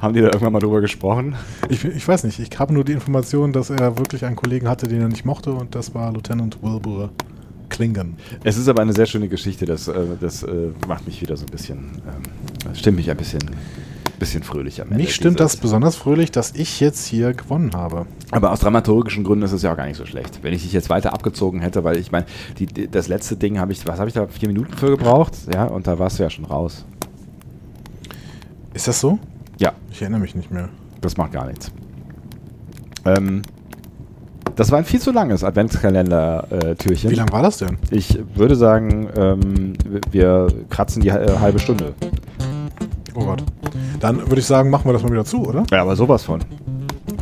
Haben 0.00 0.14
die 0.14 0.20
da 0.20 0.26
irgendwann 0.26 0.52
mal 0.52 0.58
drüber 0.60 0.80
gesprochen? 0.80 1.34
Ich, 1.68 1.84
ich 1.84 2.06
weiß 2.06 2.24
nicht, 2.24 2.38
ich 2.38 2.58
habe 2.58 2.72
nur 2.74 2.84
die 2.84 2.92
Information, 2.92 3.52
dass 3.52 3.70
er 3.70 3.98
wirklich 3.98 4.24
einen 4.24 4.36
Kollegen 4.36 4.68
hatte, 4.68 4.88
den 4.88 5.00
er 5.00 5.08
nicht 5.08 5.24
mochte 5.24 5.52
und 5.52 5.74
das 5.74 5.94
war 5.94 6.12
Lieutenant 6.12 6.62
Wilbur 6.62 7.10
Klingon. 7.68 8.14
Es 8.44 8.56
ist 8.56 8.68
aber 8.68 8.82
eine 8.82 8.92
sehr 8.92 9.06
schöne 9.06 9.28
Geschichte. 9.28 9.66
Das, 9.66 9.88
äh, 9.88 9.94
das 10.20 10.42
äh, 10.42 10.70
macht 10.86 11.06
mich 11.06 11.20
wieder 11.20 11.36
so 11.36 11.44
ein 11.44 11.50
bisschen, 11.50 11.78
ähm, 12.06 12.22
das 12.64 12.78
stimmt 12.78 12.96
mich 12.98 13.10
ein 13.10 13.16
bisschen, 13.16 13.40
bisschen 14.20 14.42
fröhlich 14.44 14.80
am 14.80 14.88
Ende. 14.88 15.02
Mich 15.02 15.14
stimmt 15.14 15.40
das 15.40 15.52
dieses- 15.52 15.62
besonders 15.62 15.96
fröhlich, 15.96 16.30
dass 16.30 16.52
ich 16.54 16.78
jetzt 16.80 17.06
hier 17.06 17.34
gewonnen 17.34 17.72
habe. 17.74 18.06
Aber 18.30 18.52
aus 18.52 18.60
dramaturgischen 18.60 19.24
Gründen 19.24 19.44
ist 19.44 19.52
es 19.52 19.62
ja 19.62 19.72
auch 19.72 19.76
gar 19.76 19.86
nicht 19.86 19.96
so 19.96 20.06
schlecht. 20.06 20.38
Wenn 20.42 20.52
ich 20.54 20.62
dich 20.62 20.72
jetzt 20.72 20.90
weiter 20.90 21.12
abgezogen 21.12 21.60
hätte, 21.60 21.82
weil 21.84 21.96
ich 21.98 22.12
meine, 22.12 22.26
das 22.92 23.08
letzte 23.08 23.36
Ding 23.36 23.58
habe 23.58 23.72
ich, 23.72 23.86
was 23.86 23.98
habe 23.98 24.08
ich 24.08 24.14
da, 24.14 24.26
vier 24.28 24.48
Minuten 24.48 24.72
für 24.72 24.90
gebraucht? 24.90 25.32
Ja, 25.52 25.64
und 25.64 25.86
da 25.86 25.98
warst 25.98 26.18
du 26.18 26.22
ja 26.22 26.30
schon 26.30 26.44
raus. 26.44 26.84
Ist 28.76 28.86
das 28.88 29.00
so? 29.00 29.18
Ja, 29.58 29.72
Ich 29.90 30.02
erinnere 30.02 30.20
mich 30.20 30.34
nicht 30.34 30.50
mehr. 30.50 30.68
das 31.00 31.16
macht 31.16 31.32
gar 31.32 31.46
nichts. 31.46 31.72
Ähm, 33.06 33.40
das 34.54 34.70
war 34.70 34.78
ein 34.78 34.84
viel 34.84 35.00
zu 35.00 35.12
langes 35.12 35.42
Adventskalender-Türchen. 35.44 37.10
Wie 37.10 37.14
lang 37.14 37.32
war 37.32 37.42
das 37.42 37.56
denn? 37.56 37.78
Ich 37.90 38.18
würde 38.34 38.54
sagen, 38.54 39.08
ähm, 39.16 39.72
wir 40.10 40.48
kratzen 40.68 41.00
die 41.00 41.08
äh, 41.08 41.38
halbe 41.38 41.58
Stunde. 41.58 41.94
Oh 43.14 43.24
Gott. 43.24 43.42
Dann 44.00 44.18
würde 44.18 44.40
ich 44.40 44.46
sagen, 44.46 44.68
machen 44.68 44.84
wir 44.84 44.92
das 44.92 45.02
mal 45.02 45.10
wieder 45.10 45.24
zu, 45.24 45.42
oder? 45.46 45.64
Ja, 45.70 45.80
aber 45.80 45.96
sowas 45.96 46.24
von. 46.24 46.40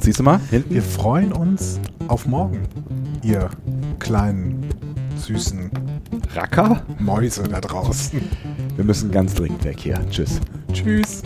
Siehst 0.00 0.18
du 0.18 0.24
mal, 0.24 0.40
hinten? 0.50 0.74
Wir 0.74 0.82
freuen 0.82 1.32
uns 1.32 1.78
auf 2.08 2.26
morgen, 2.26 2.62
ihr 3.22 3.48
kleinen, 4.00 4.66
süßen 5.18 5.70
Racker? 6.34 6.82
Mäuse 6.98 7.44
da 7.44 7.60
draußen. 7.60 8.20
Wir 8.74 8.84
müssen 8.84 9.12
ganz 9.12 9.34
dringend 9.34 9.62
weg 9.64 9.78
hier. 9.78 10.00
Tschüss. 10.10 10.40
Tschüss. 10.72 11.22